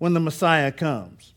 [0.00, 1.34] when the Messiah comes.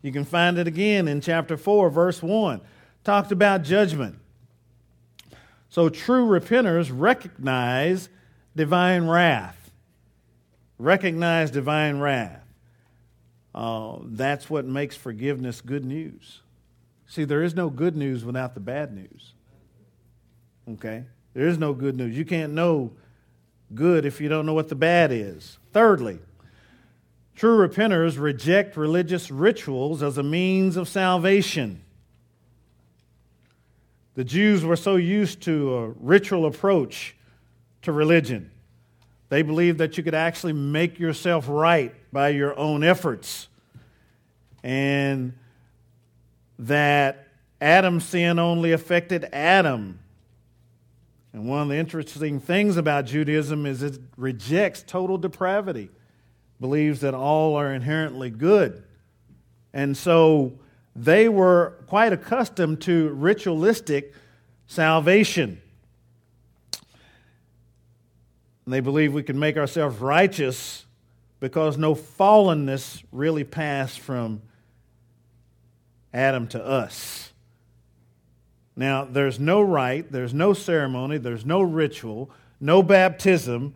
[0.00, 2.60] You can find it again in chapter 4, verse 1.
[3.02, 4.18] Talked about judgment.
[5.68, 8.08] So true repenters recognize
[8.54, 9.72] divine wrath.
[10.78, 12.44] Recognize divine wrath.
[13.52, 16.40] Uh, that's what makes forgiveness good news.
[17.08, 19.32] See, there is no good news without the bad news.
[20.70, 21.04] Okay?
[21.32, 22.16] There is no good news.
[22.16, 22.92] You can't know
[23.74, 25.58] good if you don't know what the bad is.
[25.72, 26.20] Thirdly,
[27.34, 31.82] true repenters reject religious rituals as a means of salvation.
[34.14, 37.16] The Jews were so used to a ritual approach
[37.82, 38.50] to religion.
[39.28, 43.48] They believed that you could actually make yourself right by your own efforts.
[44.62, 45.34] And
[46.58, 47.28] that
[47.60, 49.98] Adam's sin only affected Adam
[51.34, 55.90] and one of the interesting things about Judaism is it rejects total depravity,
[56.60, 58.82] believes that all are inherently good.
[59.72, 60.52] And so
[60.96, 64.14] they were quite accustomed to ritualistic
[64.66, 65.60] salvation.
[68.64, 70.86] And they believe we can make ourselves righteous
[71.40, 74.40] because no fallenness really passed from
[76.12, 77.32] Adam to us.
[78.76, 83.74] Now, there's no rite, there's no ceremony, there's no ritual, no baptism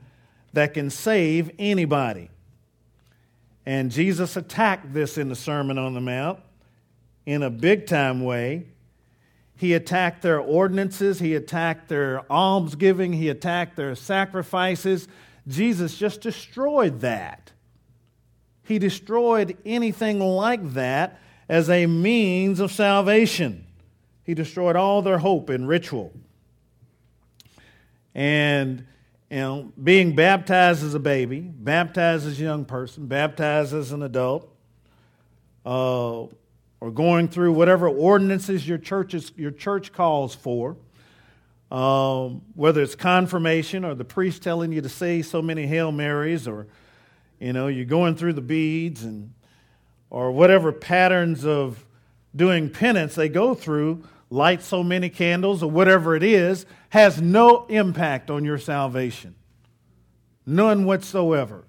[0.53, 2.31] that can save anybody.
[3.69, 6.41] And Jesus attacked this in the Sermon on the Mount
[7.27, 8.69] in a big time way.
[9.59, 15.07] He attacked their ordinances, he attacked their almsgiving, he attacked their sacrifices.
[15.47, 17.53] Jesus just destroyed that.
[18.63, 23.67] He destroyed anything like that as a means of salvation.
[24.25, 26.15] He destroyed all their hope in ritual.
[28.15, 28.87] And
[29.31, 34.03] you know, being baptized as a baby, baptized as a young person, baptized as an
[34.03, 34.51] adult,
[35.67, 36.23] uh,
[36.81, 40.77] or going through whatever ordinances your church, is, your church calls for,
[41.71, 46.49] um, whether it's confirmation or the priest telling you to say so many Hail Marys,
[46.49, 46.67] or
[47.39, 49.35] you know you're going through the beads and
[50.09, 51.85] or whatever patterns of
[52.35, 57.67] doing penance they go through light so many candles or whatever it is has no
[57.67, 59.35] impact on your salvation.
[60.47, 61.65] None whatsoever.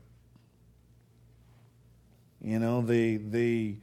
[2.41, 3.75] You know, the, the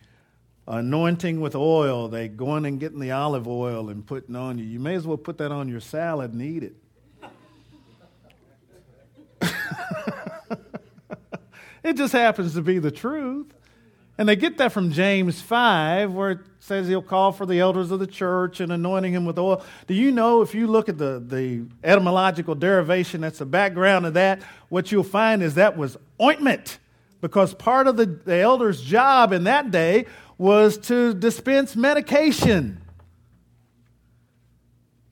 [0.67, 4.65] anointing with oil, they going and getting the olive oil and putting on you.
[4.65, 6.77] You may as well put that on your salad and eat it.
[11.85, 13.53] it just happens to be the truth.
[14.19, 17.91] And they get that from James 5, where it says he'll call for the elders
[17.91, 19.63] of the church and anointing him with oil.
[19.87, 24.15] Do you know if you look at the, the etymological derivation, that's the background of
[24.15, 24.41] that,
[24.71, 26.79] what you'll find is that was ointment.
[27.21, 30.07] Because part of the, the elder's job in that day
[30.39, 32.81] was to dispense medication.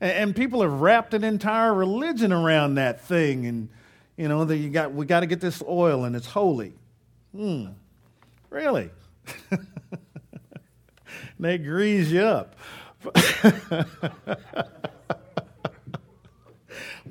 [0.01, 3.45] And, and people have wrapped an entire religion around that thing.
[3.45, 3.69] And,
[4.17, 6.73] you know, that you got, we got to get this oil and it's holy.
[7.35, 7.67] Hmm.
[8.55, 8.89] Really?
[11.39, 12.55] they grease you up.
[13.03, 13.19] but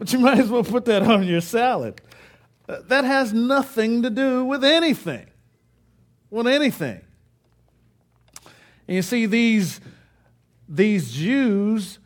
[0.07, 2.01] you might as well put that on your salad.
[2.67, 5.27] Uh, that has nothing to do with anything.
[6.31, 7.03] With anything.
[8.89, 9.83] And you see, these,
[10.67, 11.99] these Jews,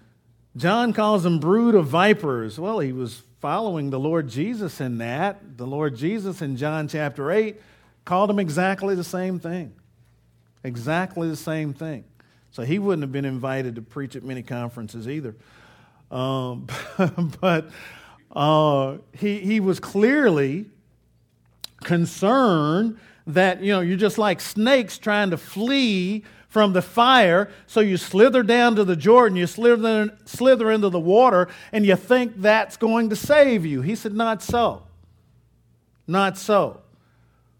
[0.56, 2.58] John calls them brood of vipers.
[2.58, 5.56] Well, he was following the Lord Jesus in that.
[5.56, 7.56] The Lord Jesus in John chapter 8
[8.08, 9.70] called him exactly the same thing.
[10.64, 12.04] Exactly the same thing.
[12.50, 15.36] So he wouldn't have been invited to preach at many conferences either.
[16.10, 16.68] Um,
[17.42, 17.68] but
[18.34, 20.70] uh, he, he was clearly
[21.84, 27.50] concerned that, you know, you're just like snakes trying to flee from the fire.
[27.66, 31.94] So you slither down to the Jordan, you slither, slither into the water, and you
[31.94, 33.82] think that's going to save you.
[33.82, 34.84] He said, Not so.
[36.06, 36.80] Not so.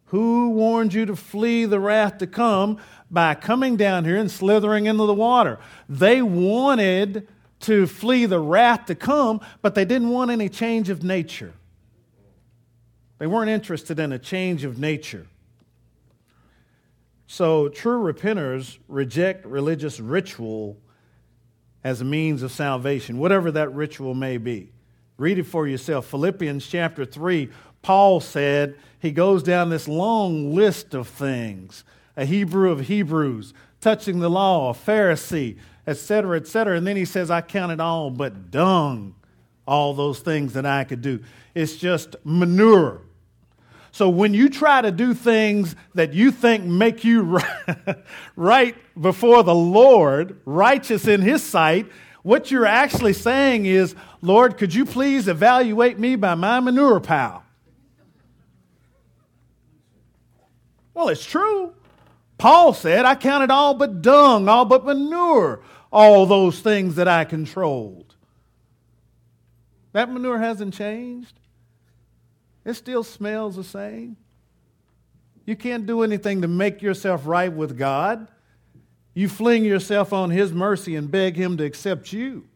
[0.08, 2.78] Who warned you to flee the wrath to come
[3.10, 5.58] by coming down here and slithering into the water?
[5.88, 7.28] They wanted
[7.60, 11.52] to flee the wrath to come, but they didn't want any change of nature.
[13.18, 15.26] They weren't interested in a change of nature.
[17.26, 20.78] So, true repenters reject religious ritual
[21.84, 24.72] as a means of salvation, whatever that ritual may be.
[25.18, 26.06] Read it for yourself.
[26.06, 27.50] Philippians chapter 3
[27.82, 31.84] Paul said, he goes down this long list of things
[32.16, 35.56] a Hebrew of Hebrews, touching the law, a Pharisee,
[35.86, 36.76] etc., etc.
[36.76, 39.14] And then he says, I count it all but dung,
[39.68, 41.20] all those things that I could do.
[41.54, 43.02] It's just manure.
[43.92, 47.40] So when you try to do things that you think make you
[48.36, 51.86] right before the Lord, righteous in His sight,
[52.22, 57.44] what you're actually saying is, Lord, could you please evaluate me by my manure pile?
[60.98, 61.74] Well, it's true.
[62.38, 65.60] Paul said, I counted all but dung, all but manure,
[65.92, 68.16] all those things that I controlled.
[69.92, 71.38] That manure hasn't changed.
[72.64, 74.16] It still smells the same.
[75.46, 78.26] You can't do anything to make yourself right with God.
[79.14, 82.48] You fling yourself on His mercy and beg Him to accept you.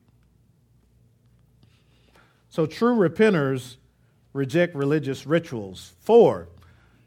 [2.49, 3.77] So, true repenters
[4.33, 5.93] reject religious rituals.
[6.01, 6.49] Four,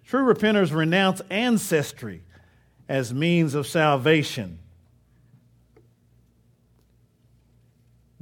[0.06, 2.22] True repenters renounce ancestry
[2.88, 4.60] as means of salvation.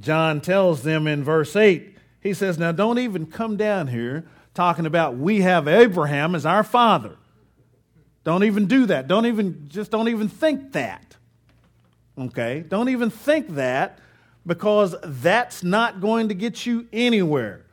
[0.00, 4.24] John tells them in verse 8, he says, Now don't even come down here
[4.54, 7.16] talking about we have Abraham as our father.
[8.22, 9.06] Don't even do that.
[9.06, 11.16] Don't even, just don't even think that.
[12.18, 12.64] Okay?
[12.66, 13.98] Don't even think that
[14.46, 17.66] because that's not going to get you anywhere.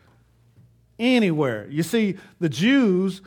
[0.99, 1.67] Anywhere.
[1.69, 3.21] You see, the Jews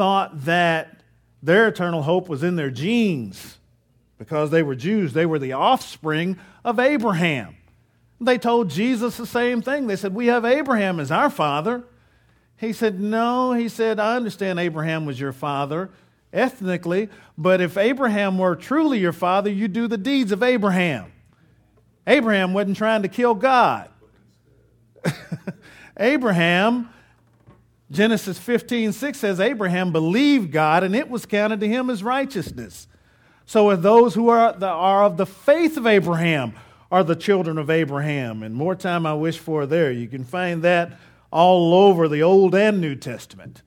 [0.00, 1.02] thought that
[1.42, 3.58] their eternal hope was in their genes.
[4.16, 7.54] Because they were Jews, they were the offspring of Abraham.
[8.18, 9.88] They told Jesus the same thing.
[9.88, 11.84] They said, We have Abraham as our father.
[12.56, 13.52] He said, No.
[13.52, 15.90] He said, I understand Abraham was your father
[16.32, 21.12] ethnically, but if Abraham were truly your father, you'd do the deeds of Abraham.
[22.06, 23.90] Abraham wasn't trying to kill God.
[25.98, 26.88] Abraham
[27.90, 32.86] Genesis 15, 6 says, Abraham believed God and it was counted to him as righteousness.
[33.46, 36.54] So, those who are, the, are of the faith of Abraham
[36.92, 38.44] are the children of Abraham.
[38.44, 39.90] And more time I wish for there.
[39.90, 40.92] You can find that
[41.32, 43.62] all over the Old and New Testament.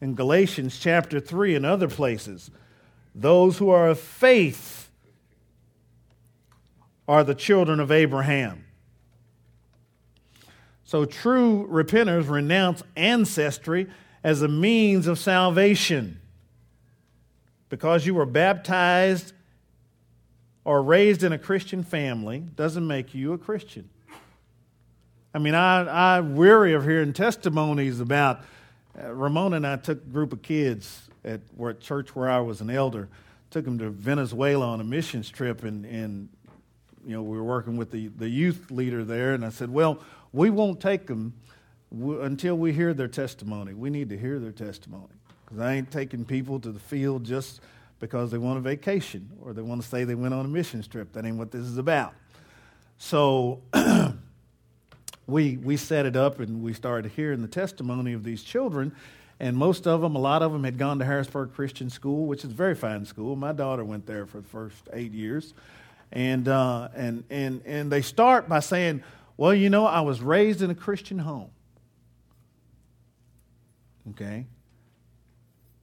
[0.00, 2.50] In Galatians chapter 3 and other places,
[3.14, 4.88] those who are of faith
[7.06, 8.64] are the children of Abraham.
[10.88, 13.88] So true repenters renounce ancestry
[14.24, 16.18] as a means of salvation.
[17.68, 19.34] Because you were baptized
[20.64, 23.90] or raised in a Christian family doesn't make you a Christian.
[25.34, 28.40] I mean, I, I weary of hearing testimonies about
[28.98, 31.42] uh, Ramona and I took a group of kids at,
[31.80, 33.10] church where I was an elder,
[33.50, 36.30] took them to Venezuela on a missions trip, and, and
[37.08, 39.98] you know, we were working with the, the youth leader there, and I said, Well,
[40.34, 41.32] we won't take them
[41.90, 43.72] until we hear their testimony.
[43.72, 45.14] We need to hear their testimony.
[45.44, 47.62] Because I ain't taking people to the field just
[47.98, 50.82] because they want a vacation or they want to say they went on a mission
[50.82, 51.14] trip.
[51.14, 52.12] That ain't what this is about.
[52.98, 53.62] So
[55.26, 58.94] we, we set it up and we started hearing the testimony of these children.
[59.40, 62.44] And most of them, a lot of them had gone to Harrisburg Christian School, which
[62.44, 63.34] is a very fine school.
[63.34, 65.54] My daughter went there for the first eight years.
[66.12, 69.02] And, uh, and, and, and they start by saying,
[69.36, 71.50] Well, you know, I was raised in a Christian home.
[74.10, 74.46] Okay?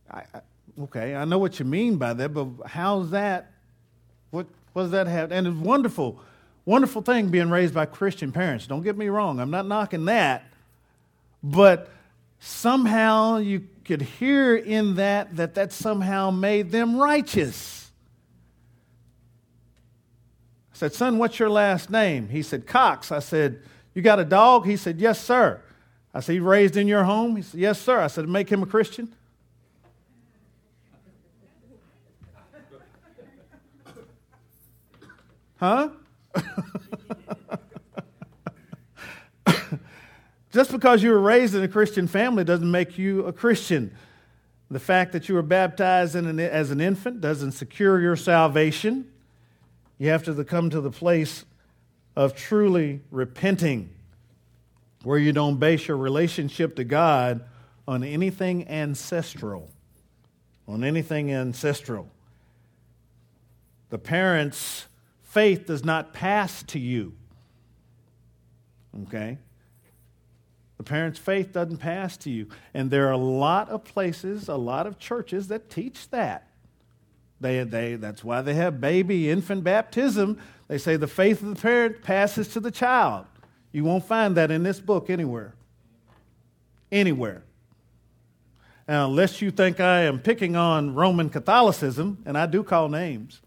[0.09, 0.41] I, I,
[0.83, 3.51] okay, I know what you mean by that, but how's that?
[4.31, 5.31] What, what does that have?
[5.31, 6.19] And it's wonderful,
[6.65, 8.67] wonderful thing being raised by Christian parents.
[8.67, 10.43] Don't get me wrong, I'm not knocking that.
[11.43, 11.89] But
[12.39, 17.84] somehow you could hear in that that that somehow made them righteous.
[20.75, 22.27] I said, Son, what's your last name?
[22.27, 23.09] He said, Cox.
[23.09, 23.61] I said,
[23.93, 24.65] You got a dog?
[24.65, 25.61] He said, Yes, sir.
[26.13, 27.37] I said, raised in your home?
[27.37, 28.01] He said, Yes, sir.
[28.01, 29.15] I said, Make him a Christian?
[35.55, 35.91] Huh?
[40.51, 43.95] Just because you were raised in a Christian family doesn't make you a Christian.
[44.69, 49.09] The fact that you were baptized an, as an infant doesn't secure your salvation.
[49.97, 51.45] You have to come to the place
[52.15, 53.89] of truly repenting,
[55.03, 57.45] where you don't base your relationship to God
[57.87, 59.69] on anything ancestral.
[60.67, 62.09] On anything ancestral.
[63.89, 64.87] The parents'
[65.21, 67.13] faith does not pass to you.
[69.03, 69.37] Okay?
[70.77, 72.47] The parent's faith doesn't pass to you.
[72.73, 76.44] And there are a lot of places, a lot of churches that teach that.
[77.41, 80.39] They, they, that's why they have baby infant baptism.
[80.67, 83.25] They say the faith of the parent passes to the child.
[83.71, 85.53] You won't find that in this book anywhere.
[86.91, 87.43] Anywhere.
[88.87, 93.41] Now, unless you think I am picking on Roman Catholicism, and I do call names,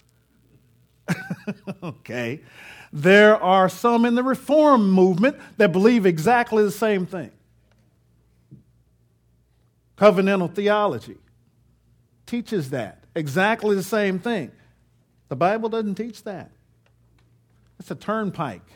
[1.82, 2.40] okay,
[2.92, 7.30] there are some in the reform movement that believe exactly the same thing.
[9.96, 11.18] Covenantal theology
[12.26, 13.02] teaches that.
[13.18, 14.52] Exactly the same thing.
[15.28, 16.50] The Bible doesn't teach that.
[17.78, 18.66] It's a turnpike.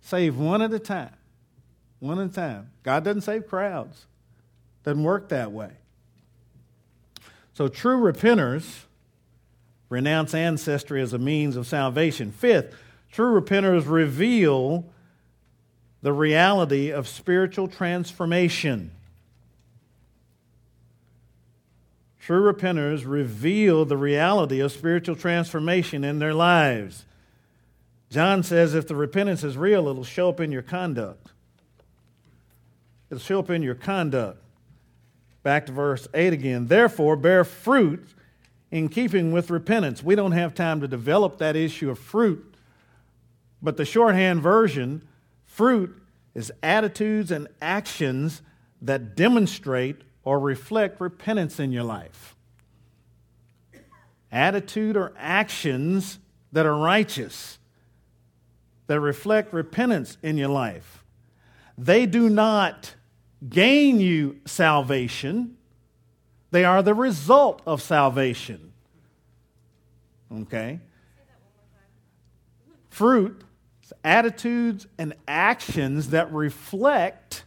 [0.00, 1.14] Save one at a time.
[2.00, 2.70] One at a time.
[2.82, 4.06] God doesn't save crowds.
[4.84, 5.70] Doesn't work that way.
[7.54, 8.84] So true repenters
[9.88, 12.32] renounce ancestry as a means of salvation.
[12.32, 12.74] Fifth,
[13.10, 14.86] True repenters reveal
[16.02, 18.92] the reality of spiritual transformation.
[22.20, 27.06] True repenters reveal the reality of spiritual transformation in their lives.
[28.10, 31.28] John says if the repentance is real, it'll show up in your conduct.
[33.10, 34.42] It'll show up in your conduct.
[35.42, 36.66] Back to verse 8 again.
[36.66, 38.06] Therefore, bear fruit
[38.70, 40.02] in keeping with repentance.
[40.02, 42.50] We don't have time to develop that issue of fruit
[43.62, 45.06] but the shorthand version,
[45.44, 45.94] fruit,
[46.34, 48.42] is attitudes and actions
[48.82, 52.36] that demonstrate or reflect repentance in your life.
[54.30, 56.18] Attitude or actions
[56.52, 57.58] that are righteous,
[58.86, 61.04] that reflect repentance in your life.
[61.76, 62.94] They do not
[63.48, 65.56] gain you salvation,
[66.50, 68.72] they are the result of salvation.
[70.32, 70.80] Okay?
[72.90, 73.44] Fruit
[74.04, 77.44] attitudes and actions that reflect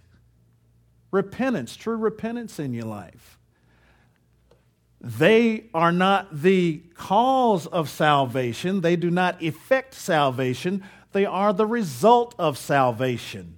[1.14, 3.38] repentance, true repentance in your life.
[5.00, 11.68] They are not the cause of salvation, they do not effect salvation, they are the
[11.68, 13.58] result of salvation.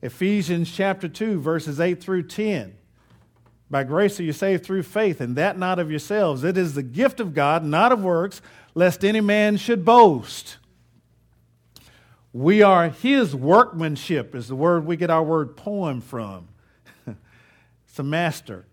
[0.00, 2.74] Ephesians chapter 2, verses 8 through 10.
[3.70, 6.42] By grace are you saved through faith, and that not of yourselves.
[6.42, 8.40] It is the gift of God, not of works,
[8.74, 10.56] lest any man should boast.
[12.34, 16.48] We are his workmanship, is the word we get our word poem from.
[17.06, 18.66] it's a master,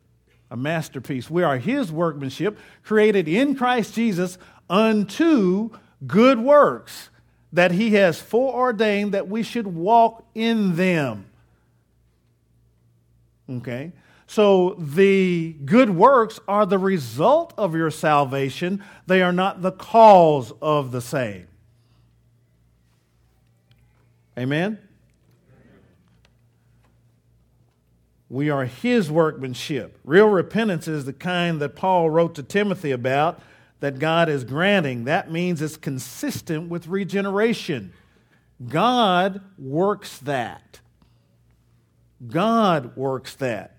[0.50, 1.30] a masterpiece.
[1.30, 5.70] We are his workmanship, created in Christ Jesus unto
[6.08, 7.10] good works
[7.54, 11.28] that he has foreordained that we should walk in them.
[13.48, 13.92] Okay?
[14.26, 20.52] So the good works are the result of your salvation, they are not the cause
[20.64, 21.48] of the same.
[24.42, 24.80] Amen?
[28.28, 30.00] We are his workmanship.
[30.04, 33.40] Real repentance is the kind that Paul wrote to Timothy about
[33.82, 35.04] that God is granting.
[35.04, 37.94] That means it's consistent with regeneration.
[38.68, 40.80] God works that.
[42.28, 43.78] God works that.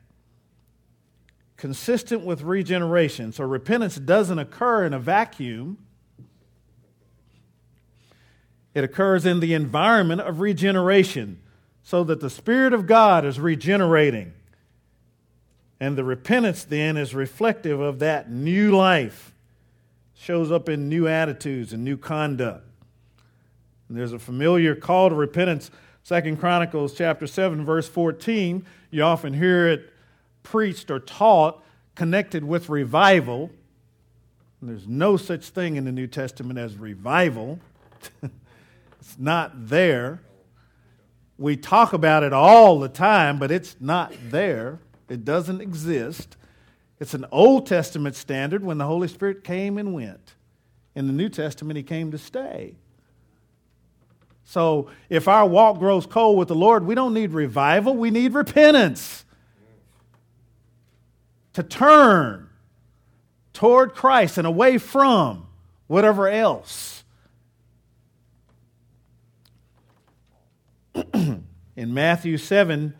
[1.56, 3.30] consistent with regeneration.
[3.30, 5.78] So repentance doesn't occur in a vacuum.
[8.74, 11.40] It occurs in the environment of regeneration
[11.82, 14.32] so that the Spirit of God is regenerating.
[15.80, 19.34] And the repentance then is reflective of that new life,
[20.14, 22.64] shows up in new attitudes and new conduct.
[23.88, 25.70] And there's a familiar call to repentance,
[26.04, 28.64] Second Chronicles chapter 7, verse 14.
[28.90, 29.92] You often hear it
[30.42, 31.62] preached or taught
[31.94, 33.50] connected with revival.
[34.60, 37.58] And there's no such thing in the New Testament as revival.
[39.02, 40.22] it's not there.
[41.36, 44.78] We talk about it all the time, but it's not there.
[45.08, 46.36] It doesn't exist.
[47.00, 50.34] It's an Old Testament standard when the Holy Spirit came and went.
[50.94, 52.76] In the New Testament, He came to stay.
[54.44, 58.34] So if our walk grows cold with the Lord, we don't need revival, we need
[58.34, 59.24] repentance.
[61.54, 62.50] To turn
[63.52, 65.48] toward Christ and away from
[65.88, 67.01] whatever else.
[71.14, 72.94] In Matthew 7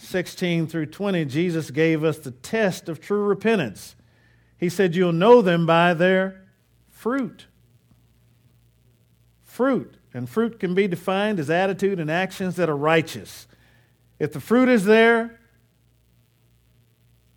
[0.00, 3.96] 16 through 20, Jesus gave us the test of true repentance.
[4.56, 6.44] He said, You'll know them by their
[6.88, 7.46] fruit.
[9.42, 9.96] Fruit.
[10.14, 13.48] And fruit can be defined as attitude and actions that are righteous.
[14.20, 15.40] If the fruit is there,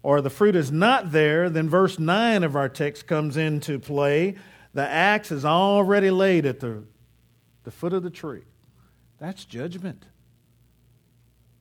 [0.04, 4.36] or the fruit is not there, then verse 9 of our text comes into play.
[4.74, 6.84] The axe is already laid at the,
[7.64, 8.44] the foot of the tree.
[9.22, 10.04] That's judgment.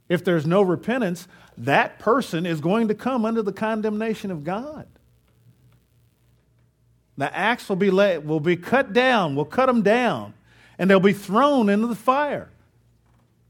[0.08, 4.86] If there's no repentance, that person is going to come under the condemnation of God.
[7.18, 10.32] The axe will be, laid, will be cut down, we'll cut them down,
[10.78, 12.48] and they'll be thrown into the fire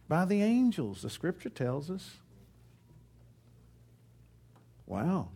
[0.09, 2.17] by the angels, the scripture tells us.
[4.87, 5.29] Wow.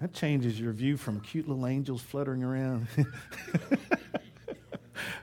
[0.00, 2.88] That changes your view from cute little angels fluttering around.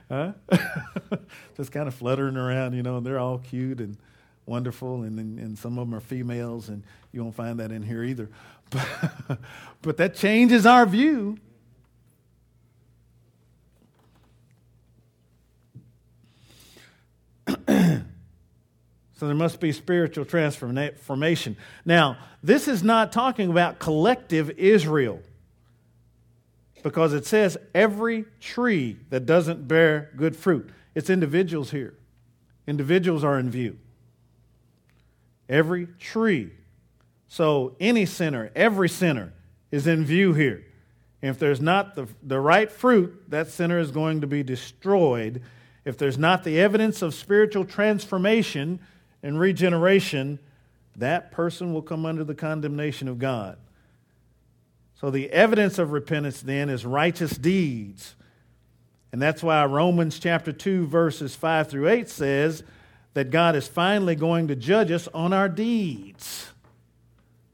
[0.08, 0.32] huh?
[1.56, 3.96] Just kind of fluttering around, you know, and they're all cute and
[4.46, 6.82] wonderful, and, and, and some of them are females, and
[7.12, 8.28] you won't find that in here either.
[8.70, 9.38] But,
[9.80, 11.38] but that changes our view.
[17.46, 21.56] so there must be spiritual transformation.
[21.86, 25.22] Now, this is not talking about collective Israel
[26.82, 30.70] because it says every tree that doesn't bear good fruit.
[30.94, 31.94] It's individuals here.
[32.66, 33.78] Individuals are in view
[35.48, 36.50] every tree.
[37.28, 39.32] So any sinner, every sinner
[39.70, 40.64] is in view here.
[41.20, 45.42] If there's not the, the right fruit, that sinner is going to be destroyed.
[45.84, 48.78] If there's not the evidence of spiritual transformation
[49.22, 50.38] and regeneration,
[50.96, 53.58] that person will come under the condemnation of God.
[55.00, 58.14] So the evidence of repentance then is righteous deeds.
[59.12, 62.62] And that's why Romans chapter 2 verses 5 through 8 says,
[63.18, 66.52] that God is finally going to judge us on our deeds.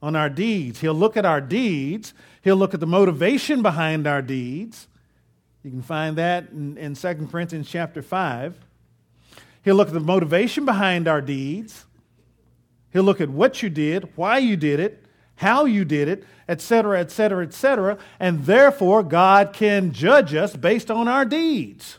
[0.03, 0.80] On our deeds.
[0.80, 4.86] He'll look at our deeds, He'll look at the motivation behind our deeds.
[5.62, 8.59] You can find that in, in 2 Corinthians chapter 5.
[9.64, 11.86] He'll look at the motivation behind our deeds.
[12.92, 15.03] He'll look at what you did, why you did it,
[15.37, 21.09] how you did it, etc., etc., etc., and therefore God can judge us based on
[21.09, 21.99] our deeds.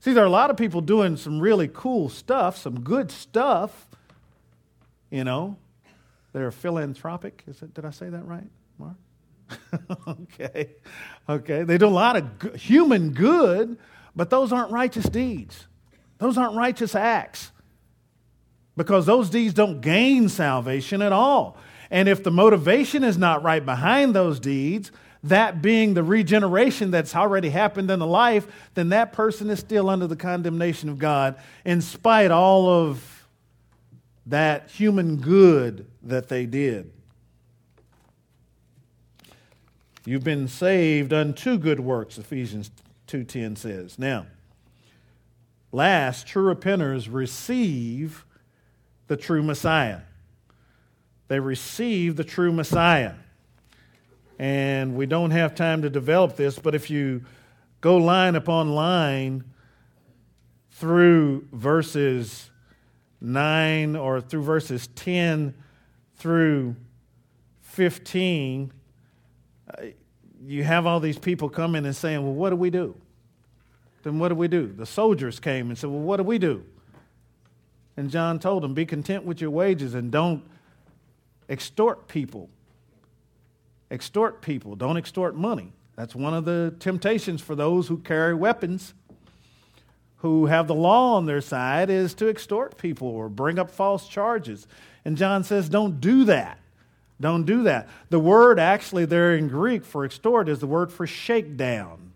[0.00, 3.86] See, there are a lot of people doing some really cool stuff, some good stuff,
[5.10, 5.56] you know.
[6.32, 7.44] They're philanthropic.
[7.46, 8.96] Is it, did I say that right, Mark?
[10.08, 10.70] okay.
[11.28, 11.62] Okay.
[11.62, 13.78] They do a lot of good, human good,
[14.16, 15.66] but those aren't righteous deeds.
[16.18, 17.52] Those aren't righteous acts.
[18.76, 21.56] Because those deeds don't gain salvation at all.
[21.90, 24.90] And if the motivation is not right behind those deeds,
[25.24, 29.88] that being the regeneration that's already happened in the life, then that person is still
[29.88, 33.28] under the condemnation of God in spite all of
[34.26, 36.90] that human good that they did.
[40.04, 42.70] You've been saved unto good works, Ephesians
[43.06, 43.98] 2:10 says.
[43.98, 44.26] Now,
[45.70, 48.24] last, true repenters receive
[49.08, 50.00] the true Messiah.
[51.28, 53.14] They receive the true Messiah
[54.42, 57.22] and we don't have time to develop this, but if you
[57.80, 59.44] go line upon line
[60.72, 62.50] through verses
[63.20, 65.54] 9 or through verses 10
[66.16, 66.74] through
[67.60, 68.72] 15,
[69.68, 69.82] uh,
[70.44, 72.96] you have all these people coming and saying, Well, what do we do?
[74.02, 74.66] Then what do we do?
[74.66, 76.64] The soldiers came and said, Well, what do we do?
[77.96, 80.42] And John told them, Be content with your wages and don't
[81.48, 82.48] extort people.
[83.90, 84.76] Extort people.
[84.76, 85.72] Don't extort money.
[85.96, 88.94] That's one of the temptations for those who carry weapons,
[90.16, 94.08] who have the law on their side, is to extort people or bring up false
[94.08, 94.66] charges.
[95.04, 96.58] And John says, don't do that.
[97.20, 97.88] Don't do that.
[98.08, 102.12] The word actually there in Greek for extort is the word for shakedown.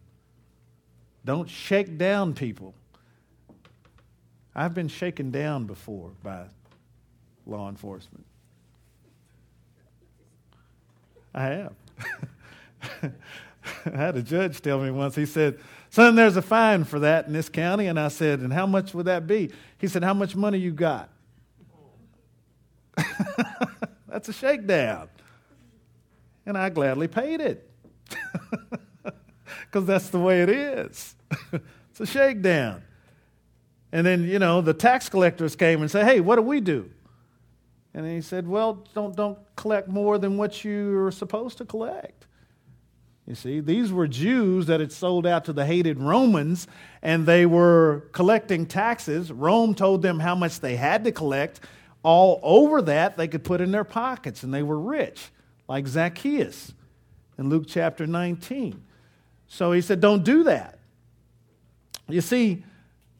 [1.24, 2.74] Don't shake down people.
[4.59, 6.44] I've been shaken down before by
[7.46, 8.24] law enforcement.
[11.34, 11.74] I have.
[13.84, 15.59] I had a judge tell me once, he said,
[15.90, 17.86] Son, there's a fine for that in this county.
[17.86, 19.50] And I said, And how much would that be?
[19.76, 21.11] He said, How much money you got?
[24.09, 25.11] That's a shakedown.
[26.46, 27.70] And I gladly paid it.
[29.76, 31.14] Because that's the way it is.
[31.52, 32.82] it's a shakedown.
[33.97, 36.90] And then, you know, the tax collectors came and said, Hey, what do we do?
[37.94, 42.26] And he said, Well, don't, don't collect more than what you're supposed to collect.
[43.26, 46.68] You see, these were Jews that had sold out to the hated Romans,
[47.01, 49.32] and they were collecting taxes.
[49.32, 51.61] Rome told them how much they had to collect.
[52.03, 55.30] All over that, they could put in their pockets, and they were rich,
[55.68, 56.74] like Zacchaeus
[57.38, 58.84] in Luke chapter 19.
[59.49, 60.80] So he said, Don't do that.
[62.11, 62.62] You see,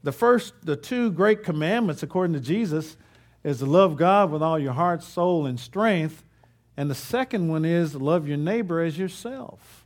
[0.07, 2.97] the first, the two great commandments, according to Jesus,
[3.43, 6.23] is to love God with all your heart, soul, and strength.
[6.77, 9.85] And the second one is love your neighbor as yourself.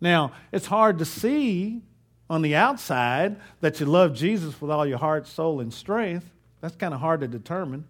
[0.00, 1.82] Now, it's hard to see
[2.30, 6.30] on the outside that you love Jesus with all your heart, soul, and strength.
[6.60, 7.88] That's kind of hard to determine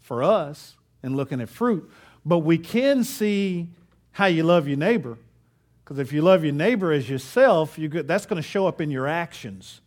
[0.00, 1.92] for us in looking at fruit.
[2.24, 3.68] But we can see
[4.12, 5.18] how you love your neighbor.
[5.84, 8.90] Because if you love your neighbor as yourself, you that's going to show up in
[8.90, 9.82] your actions.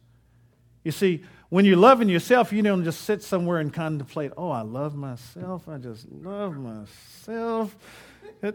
[0.84, 4.62] You see, when you're loving yourself, you don't just sit somewhere and contemplate, oh, I
[4.62, 5.68] love myself.
[5.68, 7.76] I just love myself.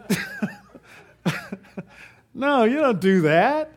[2.34, 3.72] No, you don't do that.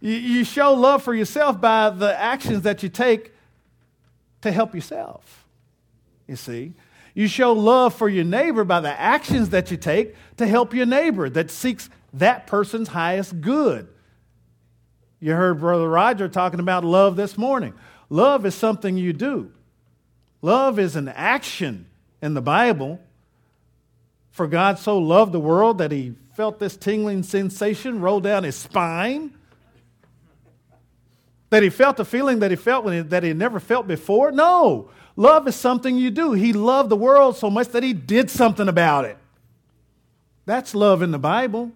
[0.00, 3.32] You, you show love for yourself by the actions that you take
[4.42, 5.44] to help yourself.
[6.26, 6.74] You see?
[7.14, 10.86] You show love for your neighbor by the actions that you take to help your
[10.86, 13.88] neighbor that seeks that person's highest good.
[15.20, 17.74] You heard Brother Roger talking about love this morning.
[18.10, 19.52] Love is something you do,
[20.42, 21.86] love is an action
[22.20, 23.00] in the Bible.
[24.30, 28.56] For God so loved the world that he felt this tingling sensation roll down his
[28.56, 29.34] spine?
[31.50, 34.32] That he felt a feeling that he felt when he, that he never felt before?
[34.32, 34.90] No.
[35.16, 36.32] Love is something you do.
[36.32, 39.18] He loved the world so much that he did something about it.
[40.46, 41.72] That's love in the Bible.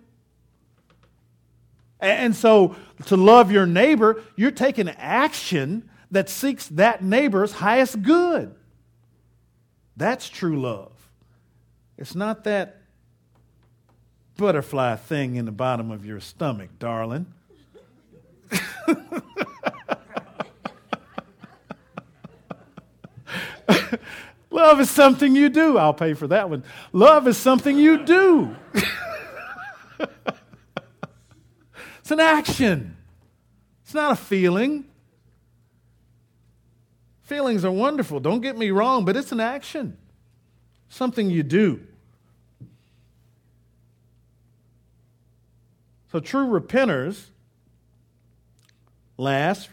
[2.00, 2.76] And so,
[3.06, 8.54] to love your neighbor, you're taking action that seeks that neighbor's highest good.
[9.96, 10.92] That's true love.
[11.96, 12.82] It's not that
[14.36, 17.32] butterfly thing in the bottom of your stomach, darling.
[24.50, 25.76] Love is something you do.
[25.76, 26.64] I'll pay for that one.
[26.92, 28.56] Love is something you do.
[32.06, 32.96] it's an action,
[33.82, 34.84] it's not a feeling.
[37.22, 39.96] Feelings are wonderful, don't get me wrong, but it's an action,
[40.88, 41.80] something you do.
[46.12, 47.24] So, true repenters,
[49.16, 49.68] last,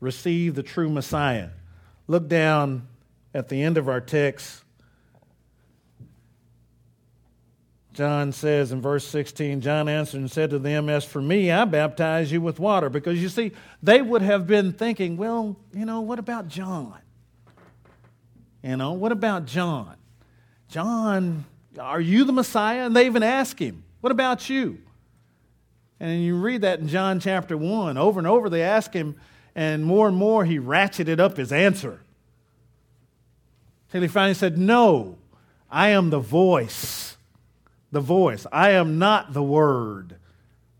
[0.00, 1.50] receive the true Messiah.
[2.08, 2.88] Look down
[3.32, 4.63] at the end of our text.
[7.94, 11.64] John says in verse 16, John answered and said to them, As for me, I
[11.64, 12.90] baptize you with water.
[12.90, 16.98] Because you see, they would have been thinking, well, you know, what about John?
[18.64, 19.94] You know, what about John?
[20.68, 21.44] John,
[21.78, 22.84] are you the Messiah?
[22.86, 24.78] And they even ask him, What about you?
[26.00, 27.96] And you read that in John chapter 1.
[27.96, 29.14] Over and over they ask him,
[29.54, 32.00] and more and more he ratcheted up his answer.
[33.92, 35.18] Till he finally said, No,
[35.70, 37.13] I am the voice.
[37.94, 38.46] The voice.
[38.52, 40.16] I am not the word,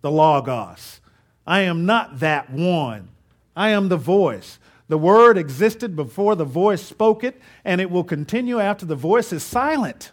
[0.02, 1.00] the Logos.
[1.46, 3.08] I am not that one.
[3.56, 4.58] I am the voice.
[4.88, 9.32] The word existed before the voice spoke it, and it will continue after the voice
[9.32, 10.12] is silent.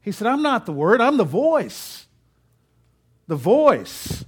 [0.00, 2.08] He said, I'm not the word, I'm the voice
[3.28, 4.24] the voice.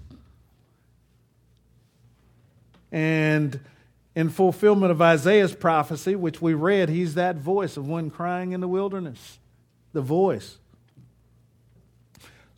[2.92, 3.58] And
[4.14, 8.60] in fulfillment of Isaiah's prophecy, which we read, he's that voice of one crying in
[8.60, 9.38] the wilderness.
[9.92, 10.58] The voice.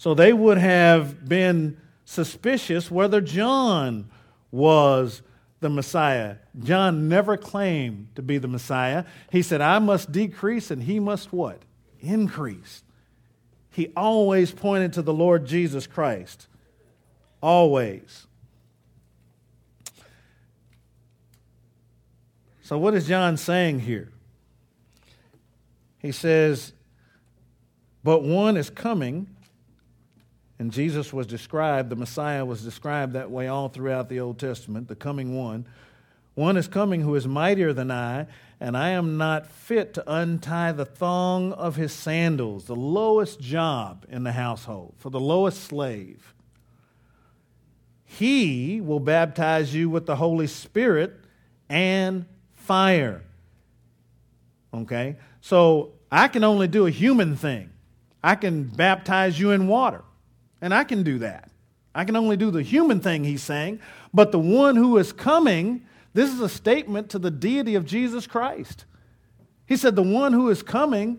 [0.02, 4.10] So they would have been suspicious whether John
[4.50, 5.22] was
[5.60, 6.38] the Messiah.
[6.58, 9.04] John never claimed to be the Messiah.
[9.30, 11.62] He said, I must decrease and he must what?
[12.00, 12.82] Increase.
[13.70, 16.48] He always pointed to the Lord Jesus Christ.
[17.40, 18.26] Always.
[22.62, 24.10] So, what is John saying here?
[26.00, 26.72] He says,
[28.02, 29.31] But one is coming,
[30.62, 34.86] and Jesus was described, the Messiah was described that way all throughout the Old Testament,
[34.86, 35.66] the coming one.
[36.36, 38.28] One is coming who is mightier than I,
[38.60, 44.06] and I am not fit to untie the thong of his sandals, the lowest job
[44.08, 46.32] in the household, for the lowest slave.
[48.04, 51.18] He will baptize you with the Holy Spirit
[51.68, 53.24] and fire.
[54.72, 55.16] Okay?
[55.40, 57.70] So I can only do a human thing.
[58.22, 60.04] I can baptize you in water,
[60.62, 61.50] and I can do that.
[61.94, 63.80] I can only do the human thing, he's saying.
[64.14, 65.84] But the one who is coming,
[66.14, 68.86] this is a statement to the deity of Jesus Christ.
[69.66, 71.18] He said, The one who is coming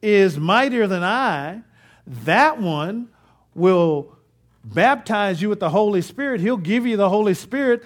[0.00, 1.62] is mightier than I.
[2.06, 3.08] That one
[3.54, 4.16] will
[4.64, 6.40] baptize you with the Holy Spirit.
[6.40, 7.82] He'll give you the Holy Spirit,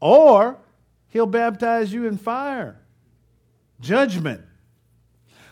[0.00, 0.58] or
[1.08, 2.76] he'll baptize you in fire.
[3.80, 4.42] Judgment.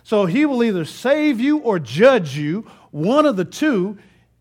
[0.03, 3.99] So he will either save you or judge you, one of the two.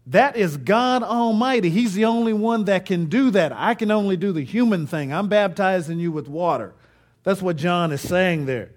[0.10, 1.70] That is God Almighty.
[1.70, 3.52] He's the only one that can do that.
[3.52, 5.14] I can only do the human thing.
[5.14, 6.74] I'm baptizing you with water.
[7.24, 8.72] That's what John is saying there.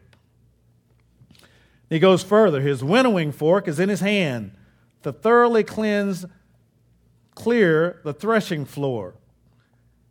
[1.89, 2.61] He goes further.
[2.61, 4.53] His winnowing fork is in his hand
[5.05, 6.27] to thoroughly cleanse,
[7.35, 9.15] clear the threshing floor,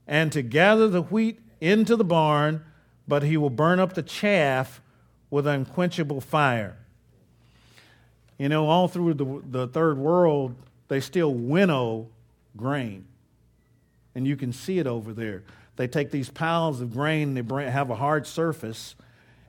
[0.08, 2.66] and to gather the wheat into the barn,
[3.08, 4.82] but he will burn up the chaff
[5.30, 6.78] with unquenchable fire.
[8.40, 10.56] You know, all through the, the third world,
[10.92, 12.10] they still winnow
[12.58, 13.06] grain.
[14.14, 15.44] And you can see it over there.
[15.78, 18.96] They take these piles of grain, they bring, have a hard surface,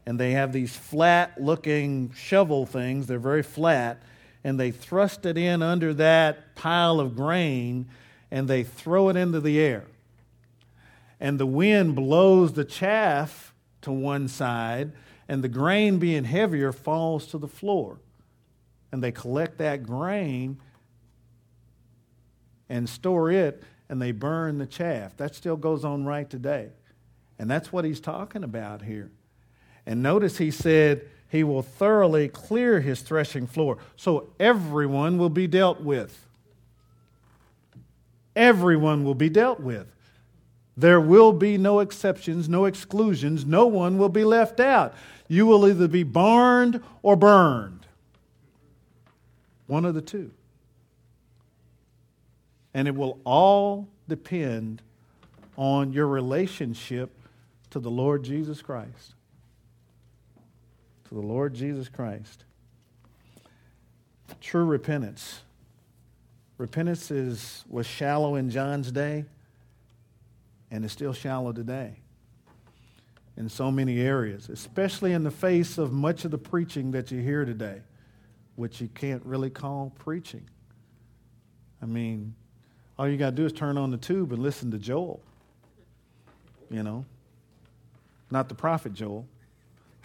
[0.07, 3.09] and they have these flat looking shovel things.
[3.09, 4.01] They're very flat.
[4.45, 7.89] And they thrust it in under that pile of grain
[8.31, 9.87] and they throw it into the air.
[11.19, 14.93] And the wind blows the chaff to one side
[15.27, 17.99] and the grain being heavier falls to the floor.
[18.93, 20.61] And they collect that grain
[22.69, 25.17] and store it and they burn the chaff.
[25.19, 26.71] That still goes on right today.
[27.39, 29.11] And that's what he's talking about here.
[29.85, 33.79] And notice he said he will thoroughly clear his threshing floor.
[33.97, 36.27] So everyone will be dealt with.
[38.35, 39.87] Everyone will be dealt with.
[40.77, 43.45] There will be no exceptions, no exclusions.
[43.45, 44.95] No one will be left out.
[45.29, 47.87] You will either be barned or burned.
[49.67, 50.31] One of the two.
[52.75, 54.83] And it will all depend
[55.57, 57.11] on your relationship
[57.71, 59.15] to the Lord Jesus Christ.
[61.09, 62.45] To the Lord Jesus Christ.
[64.41, 65.41] True repentance.
[66.59, 69.25] Repentance is, was shallow in John's day
[70.71, 71.97] and is still shallow today
[73.37, 77.21] in so many areas, especially in the face of much of the preaching that you
[77.21, 77.81] hear today,
[78.57, 80.49] which you can't really call preaching.
[81.81, 82.35] I mean,
[82.99, 85.21] all you got to do is turn on the tube and listen to Joel.
[86.71, 87.05] You know,
[88.31, 89.27] not the prophet Joel,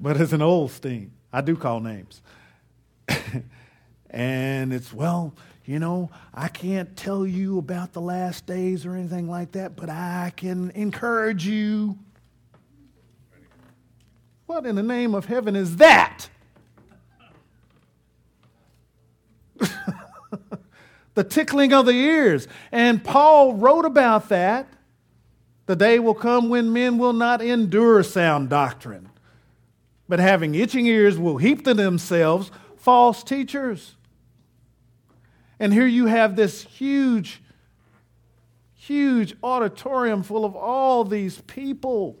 [0.00, 1.10] but as an Osteen.
[1.32, 2.22] I do call names.
[4.10, 5.34] and it's, well,
[5.66, 9.90] you know, I can't tell you about the last days or anything like that, but
[9.90, 11.98] I can encourage you.
[14.46, 16.30] What in the name of heaven is that?
[21.18, 22.48] the tickling of the ears.
[22.72, 24.66] And Paul wrote about that.
[25.66, 29.10] The day will come when men will not endure sound doctrine,
[30.08, 33.96] but having itching ears will heap to themselves false teachers
[35.60, 37.42] and here you have this huge,
[38.74, 42.16] huge auditorium full of all these people,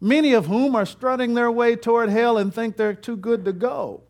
[0.00, 3.52] many of whom are strutting their way toward hell and think they're too good to
[3.52, 4.02] go.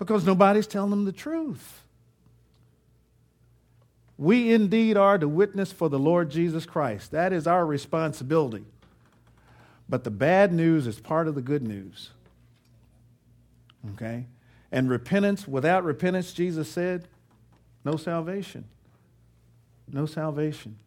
[0.00, 1.82] Because nobody's telling them the truth.
[4.16, 7.10] We indeed are to witness for the Lord Jesus Christ.
[7.10, 8.64] That is our responsibility.
[9.88, 12.10] But the bad news is part of the good news.
[13.92, 14.26] Okay?
[14.72, 17.06] And repentance, without repentance, Jesus said,
[17.84, 18.64] no salvation.
[19.92, 20.78] No salvation.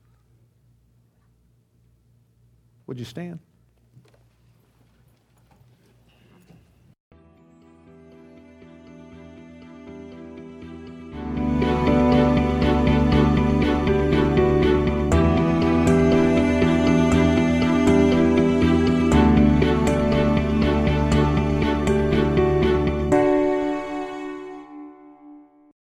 [2.88, 3.40] Would you stand?